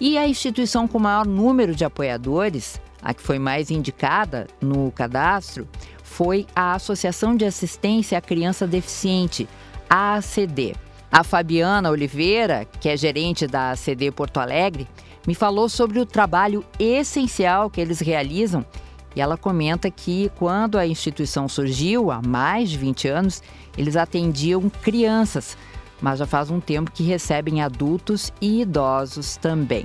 E 0.00 0.16
a 0.16 0.26
instituição 0.26 0.88
com 0.88 0.98
maior 0.98 1.26
número 1.26 1.74
de 1.74 1.84
apoiadores, 1.84 2.80
a 3.02 3.12
que 3.12 3.20
foi 3.20 3.38
mais 3.38 3.70
indicada 3.70 4.46
no 4.58 4.90
cadastro, 4.90 5.68
foi 6.02 6.46
a 6.56 6.72
Associação 6.72 7.36
de 7.36 7.44
Assistência 7.44 8.16
à 8.16 8.22
Criança 8.22 8.66
Deficiente, 8.66 9.46
a 9.90 10.14
ACD. 10.14 10.74
A 11.12 11.22
Fabiana 11.22 11.90
Oliveira, 11.90 12.66
que 12.80 12.88
é 12.88 12.96
gerente 12.96 13.46
da 13.46 13.76
CD 13.76 14.10
Porto 14.10 14.38
Alegre, 14.38 14.88
me 15.26 15.34
falou 15.34 15.68
sobre 15.68 16.00
o 16.00 16.06
trabalho 16.06 16.64
essencial 16.78 17.68
que 17.68 17.82
eles 17.82 18.00
realizam 18.00 18.64
e 19.14 19.20
ela 19.20 19.36
comenta 19.36 19.90
que 19.90 20.32
quando 20.38 20.78
a 20.78 20.86
instituição 20.86 21.50
surgiu, 21.50 22.10
há 22.10 22.22
mais 22.22 22.70
de 22.70 22.78
20 22.78 23.08
anos, 23.08 23.42
eles 23.76 23.94
atendiam 23.94 24.70
crianças, 24.70 25.54
mas 26.00 26.18
já 26.18 26.26
faz 26.26 26.50
um 26.50 26.60
tempo 26.60 26.90
que 26.90 27.02
recebem 27.02 27.60
adultos 27.60 28.32
e 28.40 28.62
idosos 28.62 29.36
também. 29.36 29.84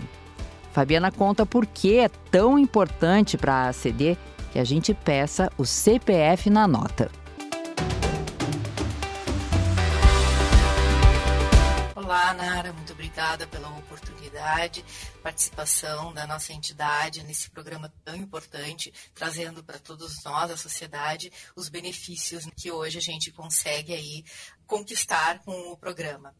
Fabiana 0.71 1.11
conta 1.11 1.45
por 1.45 1.65
que 1.65 1.97
é 1.97 2.07
tão 2.31 2.57
importante 2.57 3.37
para 3.37 3.53
a 3.53 3.69
ACD 3.69 4.17
que 4.53 4.59
a 4.59 4.63
gente 4.63 4.93
peça 4.93 5.51
o 5.57 5.65
CPF 5.65 6.49
na 6.49 6.65
nota. 6.65 7.11
Olá, 12.07 12.33
Nara, 12.33 12.71
muito 12.71 12.93
obrigada 12.93 13.45
pela 13.47 13.67
oportunidade, 13.79 14.81
participação 15.21 16.13
da 16.13 16.25
nossa 16.25 16.53
entidade 16.53 17.21
nesse 17.23 17.49
programa 17.49 17.93
tão 18.05 18.15
importante, 18.15 18.93
trazendo 19.13 19.61
para 19.61 19.77
todos 19.77 20.23
nós, 20.23 20.49
a 20.49 20.55
sociedade, 20.55 21.29
os 21.53 21.67
benefícios 21.67 22.45
que 22.55 22.71
hoje 22.71 22.97
a 22.97 23.01
gente 23.01 23.29
consegue 23.29 23.93
aí 23.93 24.23
conquistar 24.65 25.39
com 25.39 25.51
o 25.73 25.75
programa. 25.75 26.33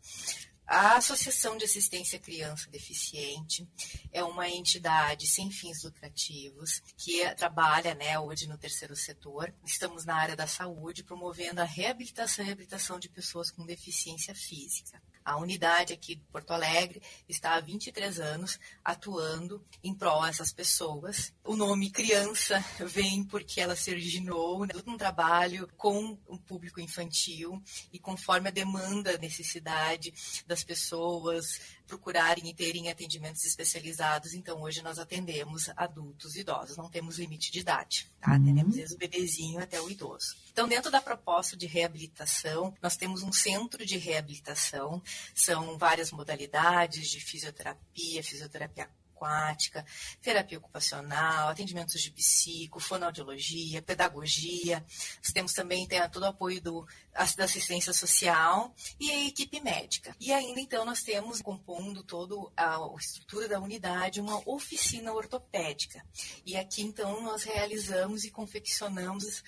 A 0.68 0.98
Associação 0.98 1.56
de 1.56 1.64
Assistência 1.64 2.20
Criança 2.20 2.70
Deficiente 2.70 3.66
é 4.12 4.22
uma 4.22 4.50
entidade 4.50 5.26
sem 5.26 5.50
fins 5.50 5.82
lucrativos 5.82 6.84
que 6.98 7.24
trabalha 7.36 7.96
né, 7.96 8.20
hoje 8.20 8.48
no 8.48 8.58
terceiro 8.58 8.94
setor. 8.94 9.54
Estamos 9.66 10.04
na 10.04 10.18
área 10.18 10.36
da 10.36 10.46
saúde, 10.46 11.06
promovendo 11.06 11.62
a 11.62 11.64
reabilitação 11.64 12.44
e 12.44 12.48
reabilitação 12.48 13.00
de 13.00 13.08
pessoas 13.08 13.50
com 13.50 13.66
deficiência 13.66 14.36
física. 14.36 15.02
A 15.28 15.36
unidade 15.36 15.92
aqui 15.92 16.16
de 16.16 16.24
Porto 16.32 16.52
Alegre 16.52 17.02
está 17.28 17.56
há 17.56 17.60
23 17.60 18.18
anos 18.18 18.58
atuando 18.82 19.62
em 19.84 19.94
prol 19.94 20.22
dessas 20.22 20.54
pessoas. 20.54 21.34
O 21.44 21.58
nome 21.58 21.92
criança 21.92 22.64
vem 22.80 23.26
porque 23.26 23.60
ela 23.60 23.76
se 23.76 23.92
originou 23.92 24.66
né, 24.66 24.74
num 24.86 24.96
trabalho 24.96 25.68
com 25.76 26.18
o 26.28 26.38
público 26.38 26.80
infantil 26.80 27.62
e 27.92 28.00
conforme 28.00 28.48
a 28.48 28.52
demanda, 28.52 29.16
a 29.16 29.18
necessidade 29.18 30.14
das 30.58 30.64
pessoas 30.64 31.60
procurarem 31.86 32.50
e 32.50 32.54
terem 32.54 32.90
atendimentos 32.90 33.46
especializados. 33.46 34.34
Então, 34.34 34.62
hoje 34.62 34.82
nós 34.82 34.98
atendemos 34.98 35.70
adultos 35.76 36.36
e 36.36 36.42
idosos, 36.42 36.76
não 36.76 36.90
temos 36.90 37.20
limite 37.20 37.52
de 37.52 37.60
idade. 37.60 38.10
Tá? 38.20 38.32
Uhum. 38.32 38.38
Atendemos 38.38 38.76
desde 38.76 38.96
o 38.96 38.98
bebezinho 38.98 39.60
até 39.60 39.80
o 39.80 39.90
idoso. 39.90 40.36
Então, 40.52 40.68
dentro 40.68 40.90
da 40.90 41.00
proposta 41.00 41.56
de 41.56 41.68
reabilitação, 41.68 42.74
nós 42.82 42.98
temos 42.98 43.22
um 43.22 43.32
centro 43.32 43.86
de 43.86 43.98
reabilitação, 43.98 45.02
são 45.36 45.78
várias 45.78 46.12
modalidades 46.12 47.08
de 47.10 47.20
fisioterapia, 47.20 48.24
fisioterapia 48.24 48.90
aquática, 49.18 49.86
terapia 50.22 50.60
ocupacional, 50.60 51.50
atendimentos 51.50 52.02
de 52.02 52.12
psico, 52.12 52.80
fonoaudiologia, 52.80 53.82
pedagogia. 53.82 54.86
Nós 55.18 55.34
temos 55.34 55.54
também 55.54 55.88
tem 55.88 56.08
todo 56.10 56.24
o 56.24 56.28
apoio 56.28 56.62
do, 56.62 56.88
da 57.36 57.46
assistência 57.46 57.92
social 57.92 58.74
e 59.00 59.12
a 59.12 59.26
equipe 59.26 59.60
médica. 59.60 60.16
E 60.20 60.32
ainda 60.32 60.60
então 60.60 60.86
nós 60.86 61.02
temos, 61.02 61.42
compondo 61.42 62.04
toda 62.04 62.36
a, 62.56 62.76
a 62.76 62.96
estrutura 63.00 63.48
da 63.48 63.60
unidade, 63.60 64.22
uma 64.22 64.42
oficina 64.48 65.12
ortopédica. 65.12 66.06
E 66.46 66.56
aqui 66.56 66.84
então 66.84 67.22
nós 67.22 67.44
realizamos 67.44 68.24
e 68.24 68.32
confeccionamos 68.32 69.44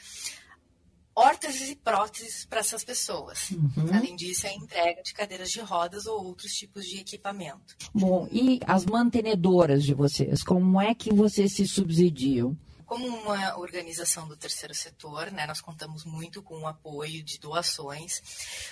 órteses 1.19 1.69
e 1.69 1.75
próteses 1.75 2.45
para 2.45 2.59
essas 2.59 2.83
pessoas. 2.83 3.51
Uhum. 3.51 3.93
Além 3.93 4.15
disso, 4.15 4.47
é 4.47 4.51
a 4.51 4.55
entrega 4.55 5.03
de 5.03 5.13
cadeiras 5.13 5.51
de 5.51 5.59
rodas 5.59 6.05
ou 6.05 6.25
outros 6.25 6.53
tipos 6.53 6.85
de 6.85 6.99
equipamento. 6.99 7.75
Bom, 7.93 8.27
e 8.31 8.59
as 8.65 8.85
mantenedoras 8.85 9.83
de 9.83 9.93
vocês, 9.93 10.41
como 10.43 10.81
é 10.81 10.95
que 10.95 11.13
vocês 11.13 11.53
se 11.53 11.67
subsidiam? 11.67 12.55
Como 12.89 13.05
uma 13.05 13.55
organização 13.59 14.27
do 14.27 14.35
terceiro 14.35 14.73
setor, 14.73 15.29
né, 15.29 15.45
nós 15.45 15.61
contamos 15.61 16.03
muito 16.03 16.41
com 16.41 16.61
o 16.61 16.67
apoio 16.67 17.21
de 17.21 17.37
doações. 17.37 18.19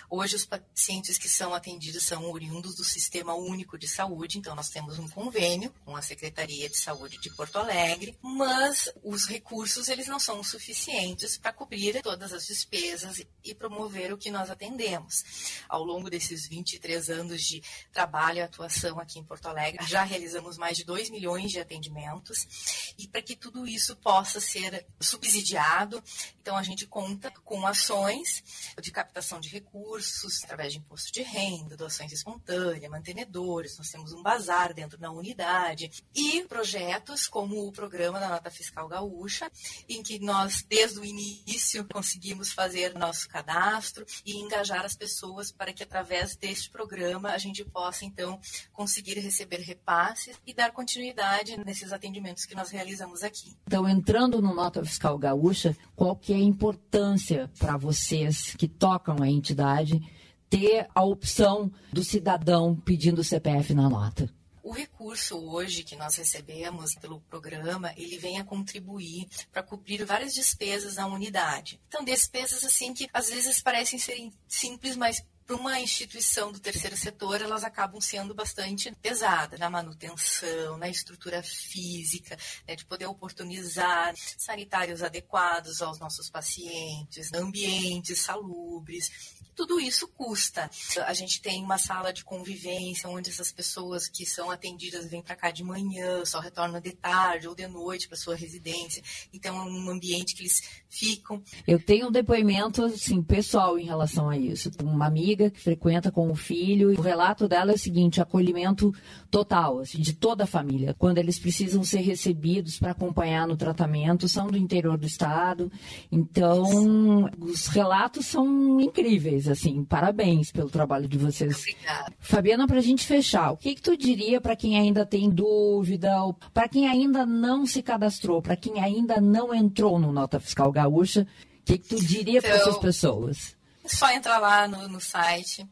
Hoje, 0.10 0.36
os 0.36 0.43
pacientes 0.43 1.19
que 1.19 1.30
são 1.30 1.53
atendidos 1.53 2.03
são 2.03 2.27
oriundos 2.32 2.73
do 2.73 2.84
Sistema 2.84 3.36
Único 3.36 3.77
de 3.77 3.88
Saúde, 3.88 4.39
então 4.39 4.56
nós 4.56 4.71
temos 4.71 4.97
um 4.97 5.08
convênio 5.08 5.71
com 5.86 5.95
a 5.95 6.01
Secretaria 6.01 6.67
de 6.67 6.75
Saúde 6.75 7.19
de 7.19 7.30
Porto 7.30 7.58
Alegre, 7.58 8.17
mas 8.19 8.91
os 9.03 9.25
recursos 9.25 9.88
eles 9.88 10.08
não 10.08 10.19
são 10.19 10.43
suficientes 10.43 11.38
para 11.38 11.53
cobrir 11.53 12.01
todas 12.01 12.34
as 12.34 12.47
despesas 12.47 13.23
e 13.43 13.53
promover 13.53 14.12
o 14.12 14.17
que 14.17 14.32
nós 14.32 14.49
atendemos. 14.49 15.63
Ao 15.69 15.84
longo 15.84 16.10
desses 16.10 16.47
23 16.47 17.12
anos 17.12 17.43
de 17.43 17.62
trabalho 17.93 18.39
e 18.39 18.41
atuação 18.41 18.99
aqui 18.99 19.19
em 19.19 19.23
Porto 19.23 19.45
Alegre, 19.45 19.86
já 19.86 20.03
realizamos 20.03 20.58
mais 20.58 20.75
de 20.75 20.84
2 20.84 21.12
milhões 21.12 21.51
de 21.51 21.60
atendimentos 21.60 22.95
e 22.97 23.08
para 23.08 23.21
que 23.21 23.36
tudo 23.36 23.67
isso 23.67 23.95
possa 24.08 24.39
ser 24.39 24.88
subsidiado. 25.02 26.02
Então, 26.39 26.56
a 26.56 26.63
gente 26.63 26.88
conta 26.88 27.30
com 27.43 27.67
ações 27.67 28.41
de 28.82 28.89
captação 28.89 29.38
de 29.38 29.50
recursos 29.50 30.41
através 30.46 30.72
de 30.72 30.80
imposto 30.80 31.12
de 31.12 31.22
renda, 31.24 31.76
doações 31.76 32.13
espontâneas, 32.13 32.89
mantenedores. 32.89 33.78
Nós 33.78 33.89
temos 33.89 34.13
um 34.13 34.24
bazar 34.24 34.74
dentro 34.74 34.98
da 34.98 35.12
unidade 35.12 35.91
e 36.15 36.41
projetos 36.43 37.28
como 37.28 37.67
o 37.67 37.72
programa 37.74 38.17
da 38.17 38.30
Nota 38.30 38.50
Fiscal 38.50 38.88
Gaúcha, 38.88 39.52
em 39.89 40.02
que 40.02 40.20
nós, 40.20 40.65
desde 40.70 41.00
o 41.00 41.04
início, 41.04 41.86
conseguimos 41.91 42.54
fazer 42.54 42.98
nosso 42.98 43.28
cadastro 43.28 44.06
e 44.26 44.38
engajar 44.38 44.86
as 44.86 44.96
pessoas 44.96 45.52
para 45.52 45.74
que, 45.74 45.84
através 45.84 46.34
deste 46.38 46.70
programa, 46.70 47.32
a 47.32 47.38
gente 47.38 47.65
possa, 47.65 48.06
então, 48.06 48.39
conseguir 48.72 49.20
receber 49.20 49.60
repasses 49.60 50.39
e 50.46 50.54
dar 50.54 50.72
continuidade 50.72 51.58
nesses 51.65 51.91
atendimentos 51.91 52.46
que 52.46 52.56
nós 52.56 52.70
realizamos 52.70 53.22
aqui. 53.22 53.54
Então, 53.67 53.86
entrando 53.98 54.40
no 54.40 54.54
Nota 54.54 54.86
Fiscal 54.86 55.18
Gaúcha, 55.18 55.76
qual 55.96 56.16
que 56.16 56.32
é 56.32 56.36
a 56.36 56.40
importância 56.40 57.50
para 57.58 57.78
vocês 57.78 58.56
que 58.56 58.68
tocam 58.68 59.24
a 59.24 59.28
entidade 59.28 60.00
ter 60.48 60.88
a 60.94 61.04
opção 61.04 61.72
do 61.92 62.04
cidadão 62.04 62.76
pedindo 62.76 63.22
o 63.22 63.24
CPF 63.24 63.74
na 63.74 63.90
nota? 63.90 64.32
O 64.62 64.72
recurso 64.72 65.38
hoje 65.38 65.84
que 65.84 65.96
nós 65.96 66.16
recebemos 66.16 66.94
pelo 66.96 67.22
programa, 67.22 67.92
ele 67.98 68.20
vem 68.20 68.38
a 68.38 68.44
contribuir 68.44 69.28
para 69.52 69.64
cobrir 69.64 70.06
várias 70.06 70.34
despesas 70.34 70.98
na 70.98 71.08
unidade. 71.08 71.82
Então, 71.88 72.04
despesas 72.04 72.64
assim 72.64 72.94
que 72.94 73.10
às 73.12 73.30
vezes 73.30 73.62
parecem 73.62 73.98
serem 73.98 74.32
simples, 74.48 74.96
mas 74.96 75.26
para 75.48 75.56
uma 75.56 75.80
instituição 75.80 76.52
do 76.52 76.60
terceiro 76.60 76.98
setor, 76.98 77.42
elas 77.42 77.64
acabam 77.64 78.02
sendo 78.02 78.36
bastante 78.36 78.94
pesadas 79.02 79.58
na 79.58 79.70
manutenção, 79.70 80.78
na 80.78 80.90
estrutura 80.90 81.42
física, 81.42 82.38
né, 82.68 82.76
de 82.76 82.84
poder 82.84 83.06
oportunizar 83.06 84.14
sanitários 84.38 85.02
adequados 85.02 85.82
aos 85.82 86.00
nossos 86.00 86.30
pacientes, 86.30 87.34
ambientes 87.34 88.20
salubres 88.20 89.37
tudo 89.58 89.80
isso 89.80 90.08
custa. 90.10 90.70
A 91.08 91.13
gente 91.13 91.41
tem 91.41 91.63
uma 91.63 91.80
sala 91.80 92.13
de 92.13 92.24
convivência 92.24 93.10
onde 93.10 93.32
essas 93.32 93.52
pessoas 93.52 94.08
que 94.08 94.24
são 94.24 94.52
atendidas 94.52 95.10
vêm 95.10 95.24
para 95.24 95.36
cá 95.36 95.50
de 95.50 95.63
manhã, 95.63 96.24
só 96.24 96.39
retornam 96.39 96.80
de 96.80 96.91
tarde 96.91 97.48
ou 97.48 97.56
de 97.56 97.67
noite 97.67 98.08
para 98.08 98.15
sua 98.15 98.36
residência. 98.36 99.02
Então 99.34 99.58
é 99.58 99.63
um 99.63 99.89
ambiente 99.89 100.36
que 100.36 100.43
eles 100.43 100.62
ficam. 100.88 101.41
Eu 101.67 101.84
tenho 101.84 102.10
um 102.10 102.12
depoimento 102.12 102.84
assim 102.86 103.22
pessoal 103.24 103.80
em 103.80 103.86
relação 103.86 104.30
a 104.30 104.38
isso. 104.38 104.70
Uma 104.84 105.08
amiga 105.08 105.50
que 105.50 105.60
frequenta 105.60 106.12
com 106.12 106.32
o 106.32 106.36
filho, 106.36 106.93
e 106.93 106.96
o 106.96 107.02
relato 107.02 107.48
dela 107.48 107.72
é 107.72 107.76
o 107.76 107.80
seguinte: 107.80 108.22
acolhimento 108.22 108.93
total, 109.32 109.80
assim, 109.80 110.00
de 110.00 110.13
toda 110.13 110.43
a 110.43 110.48
família. 110.48 110.93
Quando 110.93 111.17
eles 111.17 111.39
precisam 111.39 111.84
ser 111.84 112.02
recebidos 112.02 112.78
para 112.78 112.91
acompanhar 112.91 113.48
no 113.48 113.58
tratamento, 113.58 114.30
são 114.30 114.48
do 114.48 114.58
interior 114.58 115.00
do 115.00 115.08
estado. 115.08 115.72
Então, 116.12 117.28
os 117.39 117.65
relatos 117.67 118.28
são 118.28 118.80
incríveis 118.80 119.47
assim, 119.48 119.84
parabéns 119.84 120.52
pelo 120.52 120.70
trabalho 120.70 121.08
de 121.08 121.18
vocês. 121.18 121.60
Obrigada. 121.60 122.14
Fabiana, 122.20 122.68
para 122.68 122.78
a 122.78 122.82
gente 122.82 123.06
fechar, 123.06 123.52
o 123.52 123.58
que, 123.58 123.76
que 123.76 123.82
tu 123.82 123.98
diria 123.98 124.40
para 124.42 124.56
quem 124.56 124.78
ainda 124.78 125.06
tem 125.06 125.30
dúvida, 125.30 126.12
para 126.54 126.68
quem 126.68 126.88
ainda 126.88 127.26
não 127.26 127.66
se 127.66 127.82
cadastrou, 127.82 128.42
para 128.42 128.56
quem 128.56 128.80
ainda 128.80 129.20
não 129.22 129.54
entrou 129.54 130.00
no 130.00 130.12
Nota 130.12 130.40
Fiscal 130.40 130.72
Gaúcha, 130.72 131.28
o 131.62 131.64
que, 131.66 131.78
que 131.78 131.90
tu 131.90 132.04
diria 132.04 132.40
então, 132.40 132.50
para 132.50 132.60
essas 132.60 132.78
pessoas? 132.78 133.58
É 133.84 133.90
só 133.90 134.10
entrar 134.12 134.38
lá 134.40 134.68
no, 134.68 134.88
no 134.88 135.00
site, 135.00 135.68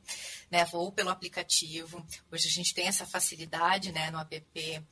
né, 0.50 0.66
ou 0.74 0.92
pelo 0.92 1.10
aplicativo. 1.10 2.06
Hoje 2.32 2.48
a 2.48 2.52
gente 2.52 2.74
tem 2.74 2.88
essa 2.88 3.06
facilidade, 3.06 3.92
né, 3.92 4.10
no 4.12 4.20
app 4.20 4.84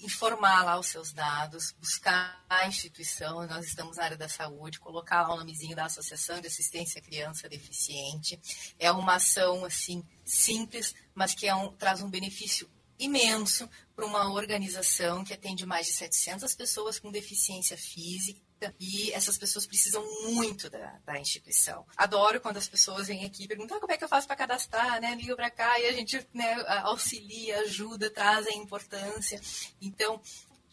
informar 0.00 0.64
lá 0.64 0.78
os 0.78 0.86
seus 0.86 1.12
dados, 1.12 1.72
buscar 1.78 2.44
a 2.48 2.66
instituição, 2.68 3.46
nós 3.46 3.66
estamos 3.66 3.96
na 3.96 4.04
área 4.04 4.16
da 4.16 4.28
saúde, 4.28 4.78
colocar 4.78 5.22
lá 5.22 5.34
o 5.34 5.38
nomezinho 5.38 5.74
da 5.74 5.86
Associação 5.86 6.40
de 6.40 6.46
Assistência 6.46 7.00
à 7.00 7.02
Criança 7.02 7.48
Deficiente. 7.48 8.40
É 8.78 8.90
uma 8.90 9.14
ação 9.14 9.64
assim 9.64 10.04
simples, 10.24 10.94
mas 11.14 11.34
que 11.34 11.46
é 11.46 11.54
um, 11.54 11.72
traz 11.72 12.02
um 12.02 12.10
benefício 12.10 12.68
imenso 12.98 13.68
para 13.94 14.06
uma 14.06 14.32
organização 14.32 15.24
que 15.24 15.32
atende 15.32 15.66
mais 15.66 15.86
de 15.86 15.92
700 15.92 16.54
pessoas 16.54 16.98
com 16.98 17.10
deficiência 17.10 17.76
física 17.76 18.45
e 18.80 19.12
essas 19.12 19.36
pessoas 19.36 19.66
precisam 19.66 20.04
muito 20.24 20.70
da, 20.70 20.98
da, 21.04 21.18
instituição. 21.18 21.86
Adoro 21.96 22.40
quando 22.40 22.56
as 22.56 22.68
pessoas 22.68 23.08
vêm 23.08 23.24
aqui 23.24 23.44
e 23.44 23.48
perguntam 23.48 23.76
ah, 23.76 23.80
como 23.80 23.92
é 23.92 23.96
que 23.96 24.04
eu 24.04 24.08
faço 24.08 24.26
para 24.26 24.36
cadastrar, 24.36 25.00
né? 25.00 25.14
Liga 25.14 25.36
para 25.36 25.50
cá 25.50 25.78
e 25.78 25.86
a 25.86 25.92
gente 25.92 26.26
né, 26.32 26.54
auxilia, 26.82 27.60
ajuda, 27.60 28.10
traz 28.10 28.46
a 28.46 28.52
importância. 28.52 29.40
Então, 29.80 30.20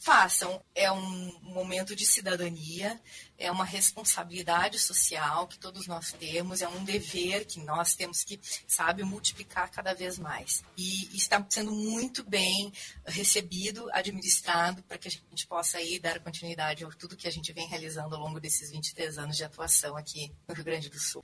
façam. 0.04 0.62
É 0.76 0.92
um 0.92 1.40
momento 1.42 1.96
de 1.96 2.06
cidadania, 2.06 3.00
é 3.38 3.50
uma 3.50 3.64
responsabilidade 3.64 4.78
social 4.78 5.48
que 5.48 5.58
todos 5.58 5.88
nós 5.88 6.12
temos, 6.12 6.62
é 6.62 6.68
um 6.68 6.84
dever 6.84 7.46
que 7.46 7.60
nós 7.62 7.96
temos 7.96 8.24
que, 8.24 8.40
sabe, 8.68 9.04
multiplicar 9.04 9.72
cada 9.72 9.94
vez 9.94 10.20
mais. 10.20 10.64
E 10.78 11.16
está 11.16 11.44
sendo 11.50 11.72
muito 11.72 12.24
bem 12.24 12.72
recebido, 13.06 13.90
administrado, 13.94 14.84
para 14.84 14.98
que 14.98 15.08
a 15.08 15.12
gente 15.12 15.48
possa 15.48 15.78
aí 15.78 16.00
dar 16.00 16.20
continuidade 16.20 16.84
a 16.84 16.90
tudo 16.90 17.18
que 17.18 17.28
a 17.28 17.32
gente 17.32 17.54
vem 17.54 17.68
realizando 17.68 18.16
ao 18.16 18.22
longo 18.22 18.40
desses 18.40 18.72
23 18.72 19.18
anos 19.18 19.38
de 19.38 19.44
atuação 19.44 19.96
aqui 19.96 20.32
no 20.48 20.54
Rio 20.54 20.66
Grande 20.66 20.90
do 20.90 21.00
Sul. 21.00 21.24